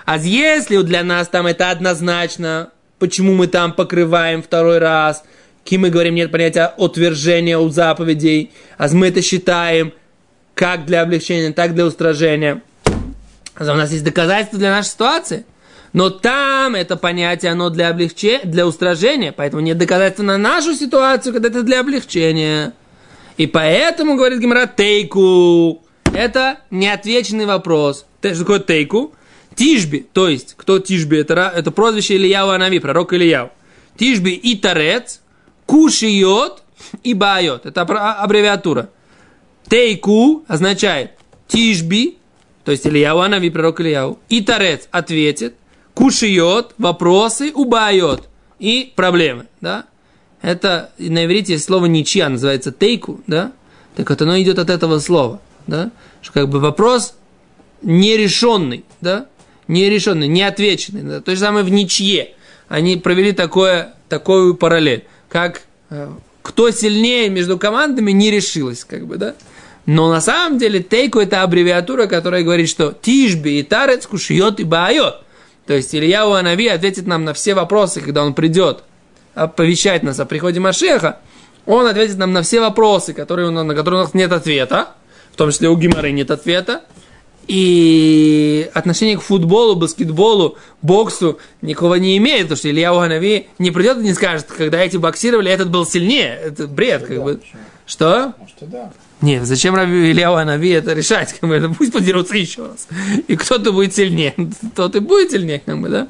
А 0.05 0.17
если 0.17 0.81
для 0.81 1.03
нас 1.03 1.27
там 1.27 1.45
это 1.45 1.69
однозначно, 1.69 2.71
почему 2.97 3.35
мы 3.35 3.45
там 3.45 3.71
покрываем 3.71 4.41
второй 4.41 4.79
раз, 4.79 5.23
кем 5.63 5.81
мы 5.81 5.91
говорим, 5.91 6.15
нет 6.15 6.31
понятия 6.31 6.73
отвержения 6.75 7.59
у 7.59 7.69
заповедей, 7.69 8.51
а 8.79 8.87
мы 8.89 9.09
это 9.09 9.21
считаем 9.21 9.93
как 10.55 10.87
для 10.87 11.03
облегчения, 11.03 11.53
так 11.53 11.75
для 11.75 11.85
устражения. 11.85 12.63
У 13.59 13.63
нас 13.63 13.91
есть 13.91 14.03
доказательства 14.03 14.57
для 14.57 14.71
нашей 14.71 14.89
ситуации. 14.89 15.45
Но 15.93 16.09
там 16.09 16.75
это 16.75 16.95
понятие, 16.97 17.51
оно 17.51 17.69
для 17.69 17.89
облегчения, 17.89 18.41
для 18.43 18.67
устражения, 18.67 19.31
поэтому 19.31 19.61
нет 19.61 19.77
доказательства 19.77 20.23
на 20.23 20.37
нашу 20.37 20.73
ситуацию, 20.73 21.33
когда 21.33 21.49
это 21.49 21.63
для 21.63 21.79
облегчения. 21.79 22.73
И 23.37 23.47
поэтому, 23.47 24.15
говорит 24.15 24.39
Гимара, 24.39 24.67
тейку. 24.67 25.83
Это 26.13 26.59
неотвеченный 26.71 27.45
вопрос. 27.45 28.05
Что 28.21 28.37
такое 28.39 28.59
тейку? 28.59 29.13
Тишби, 29.55 30.05
то 30.13 30.29
есть, 30.29 30.53
кто 30.55 30.77
Тишби? 30.77 31.17
Это, 31.17 31.51
это 31.55 31.71
прозвище 31.71 32.15
Ильяу 32.15 32.49
Анави, 32.49 32.77
пророк 32.79 33.13
Ильяу. 33.13 33.49
Тишби 33.97 34.31
и 34.31 34.55
Тарец, 34.55 35.21
Кушиот 35.65 36.61
и 37.03 37.15
Байот. 37.15 37.65
Это 37.65 37.81
аббревиатура. 37.81 38.89
Тейку 39.67 40.45
означает 40.47 41.11
Тишби, 41.47 42.17
то 42.63 42.71
есть 42.71 42.85
Ильяу 42.85 43.19
Анави, 43.19 43.49
пророк 43.49 43.81
Ильяу. 43.81 44.19
И 44.29 44.41
Тарец 44.41 44.87
ответит. 44.91 45.55
Кушиот, 45.97 46.75
вопросы, 46.77 47.51
убайот 47.53 48.27
и 48.59 48.93
проблемы, 48.95 49.47
да. 49.61 49.85
Это 50.41 50.91
на 50.97 51.25
иврите 51.25 51.53
есть 51.53 51.65
слово 51.65 51.87
ничья, 51.87 52.29
называется 52.29 52.71
тейку, 52.71 53.21
да. 53.27 53.51
Так 53.95 54.09
вот 54.09 54.21
оно 54.21 54.39
идет 54.39 54.59
от 54.59 54.69
этого 54.69 54.99
слова, 54.99 55.41
да. 55.65 55.91
Что 56.21 56.33
как 56.33 56.49
бы 56.49 56.59
вопрос 56.59 57.15
нерешенный, 57.81 58.85
да 59.01 59.27
нерешенный, 59.67 60.27
неотвеченный. 60.27 61.03
Да? 61.03 61.21
То 61.21 61.35
же 61.35 61.39
самое 61.39 61.65
в 61.65 61.69
ничье. 61.69 62.33
Они 62.67 62.97
провели 62.97 63.31
такое, 63.31 63.93
такую 64.09 64.55
параллель. 64.55 65.05
Как 65.29 65.63
э, 65.89 66.09
кто 66.41 66.71
сильнее 66.71 67.29
между 67.29 67.57
командами 67.57 68.11
не 68.11 68.31
решилось, 68.31 68.83
как 68.83 69.05
бы, 69.05 69.17
да? 69.17 69.35
Но 69.85 70.09
на 70.09 70.19
самом 70.19 70.57
деле 70.57 70.81
тейку 70.81 71.19
это 71.19 71.43
аббревиатура, 71.43 72.07
которая 72.07 72.43
говорит, 72.43 72.69
что 72.69 72.93
тишби 73.01 73.59
и 73.59 73.63
тарец 73.63 74.05
кушьет 74.05 74.59
и 74.59 74.65
баает. 74.65 75.15
То 75.67 75.73
есть 75.73 75.93
Илья 75.93 76.23
Анави 76.23 76.67
ответит 76.67 77.05
нам 77.07 77.25
на 77.25 77.33
все 77.33 77.53
вопросы, 77.53 77.99
когда 77.99 78.23
он 78.23 78.33
придет 78.33 78.83
оповещать 79.35 80.01
нас 80.01 80.19
о 80.19 80.25
приходе 80.25 80.61
Машеха. 80.61 81.19
Он 81.65 81.85
ответит 81.85 82.17
нам 82.17 82.31
на 82.31 82.41
все 82.41 82.61
вопросы, 82.61 83.13
которые, 83.13 83.49
на 83.49 83.75
которые 83.75 84.01
у 84.01 84.03
нас 84.05 84.13
нет 84.13 84.31
ответа, 84.31 84.89
в 85.33 85.35
том 85.35 85.51
числе 85.51 85.67
у 85.67 85.75
Гимары 85.75 86.11
нет 86.11 86.31
ответа. 86.31 86.83
И 87.47 88.69
отношение 88.73 89.17
к 89.17 89.21
футболу, 89.21 89.75
баскетболу, 89.75 90.57
боксу 90.81 91.39
никого 91.61 91.95
не 91.97 92.17
имеет, 92.17 92.43
потому 92.43 92.57
что 92.57 92.69
Илья 92.69 92.93
Уганави 92.93 93.47
не 93.59 93.71
придет 93.71 93.97
и 93.99 94.01
не 94.01 94.13
скажет, 94.13 94.47
когда 94.47 94.81
эти 94.81 94.97
боксировали, 94.97 95.51
этот 95.51 95.69
был 95.69 95.85
сильнее. 95.85 96.39
Это 96.43 96.67
бред, 96.67 97.03
как 97.03 97.17
да, 97.17 97.23
бы. 97.23 97.35
Почему? 97.35 97.61
Что? 97.85 98.33
Может, 98.37 98.55
да. 98.61 98.91
Нет, 99.21 99.45
зачем 99.45 99.75
Раби 99.75 100.11
Илья 100.11 100.31
Уганави 100.31 100.69
это 100.69 100.93
решать? 100.93 101.33
Как 101.39 101.49
бы, 101.49 101.73
пусть 101.77 101.91
подерутся 101.91 102.37
еще 102.37 102.67
раз. 102.67 102.87
И 103.27 103.35
кто-то 103.35 103.71
будет 103.71 103.95
сильнее, 103.95 104.35
тот 104.75 104.95
и 104.95 104.99
будет 104.99 105.31
сильнее, 105.31 105.61
как 105.65 105.79
бы, 105.79 105.89
да? 105.89 106.07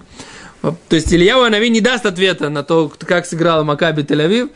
То 0.62 0.96
есть 0.96 1.14
Илья 1.14 1.38
Уганави 1.38 1.70
не 1.70 1.82
даст 1.82 2.06
ответа 2.06 2.50
на 2.50 2.64
то, 2.64 2.92
как 3.00 3.26
сыграла 3.26 3.64
Макаби 3.64 4.02
Тель-Авив 4.02 4.50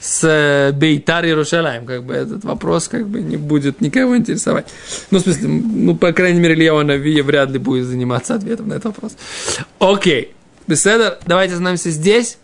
с 0.00 0.24
э, 0.24 0.72
Бейтар 0.72 1.26
Иерушалаем, 1.26 1.84
как 1.84 2.04
бы 2.04 2.14
этот 2.14 2.44
вопрос 2.44 2.88
как 2.88 3.06
бы 3.06 3.20
не 3.20 3.36
будет 3.36 3.82
никого 3.82 4.16
интересовать. 4.16 4.66
Ну, 5.10 5.18
в 5.18 5.22
смысле, 5.22 5.48
ну, 5.48 5.94
по 5.94 6.12
крайней 6.12 6.40
мере, 6.40 6.54
Илья 6.54 6.82
Нави 6.82 7.20
вряд 7.20 7.50
ли 7.50 7.58
будет 7.58 7.84
заниматься 7.84 8.34
ответом 8.34 8.68
на 8.68 8.74
этот 8.74 8.86
вопрос. 8.86 9.16
Окей. 9.78 10.32
Беседа, 10.66 11.18
давайте 11.26 11.54
остановимся 11.54 11.90
здесь, 11.90 12.38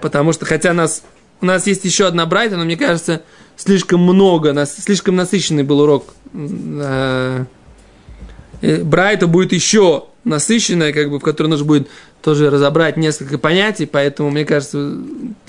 потому 0.00 0.32
что, 0.32 0.46
хотя 0.46 0.72
нас, 0.72 1.02
у 1.40 1.46
нас 1.46 1.66
есть 1.66 1.84
еще 1.84 2.06
одна 2.06 2.26
брайта, 2.26 2.56
но 2.56 2.64
мне 2.64 2.76
кажется, 2.76 3.22
слишком 3.56 4.00
много, 4.00 4.52
нас, 4.52 4.76
слишком 4.76 5.16
насыщенный 5.16 5.62
был 5.62 5.80
урок. 5.80 6.14
Э, 6.34 7.44
брайта 8.62 9.26
будет 9.26 9.52
еще 9.52 10.04
насыщенная, 10.24 10.92
как 10.92 11.10
бы, 11.10 11.18
в 11.18 11.22
которой 11.22 11.48
нужно 11.48 11.66
будет 11.66 11.88
тоже 12.22 12.50
разобрать 12.50 12.96
несколько 12.96 13.38
понятий, 13.38 13.86
поэтому, 13.86 14.30
мне 14.30 14.44
кажется, 14.44 14.96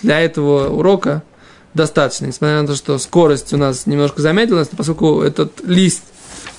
для 0.01 0.19
этого 0.21 0.69
урока 0.69 1.23
достаточно, 1.73 2.25
несмотря 2.25 2.62
на 2.62 2.67
то, 2.67 2.75
что 2.75 2.97
скорость 2.97 3.54
у 3.54 3.58
нас 3.58 3.86
немножко 3.86 4.21
замедлилась, 4.21 4.69
но 4.71 4.77
поскольку 4.77 5.21
этот 5.21 5.62
лист, 5.65 6.04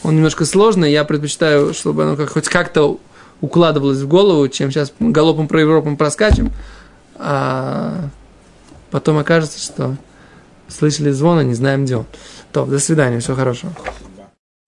он 0.03 0.17
немножко 0.17 0.45
сложный, 0.45 0.93
я 0.93 1.05
предпочитаю, 1.05 1.75
чтобы 1.75 2.05
оно 2.05 2.17
как, 2.17 2.31
хоть 2.31 2.49
как-то 2.49 2.99
укладывалось 3.41 3.99
в 3.99 4.09
голову, 4.09 4.49
чем 4.49 4.71
сейчас 4.71 4.93
галопом 5.01 5.49
про 5.49 5.61
Европу 5.61 5.97
проскачем, 5.97 6.53
а 7.17 8.09
потом 8.93 9.19
окажется, 9.19 9.59
что 9.59 9.97
слышали 10.69 11.11
звон, 11.11 11.39
а 11.39 11.43
не 11.43 11.55
знаем 11.55 11.85
где 11.85 11.97
он. 11.97 12.07
То, 12.53 12.65
до 12.67 12.79
свидания, 12.79 13.19
всего 13.19 13.35
хорошего. 13.35 13.73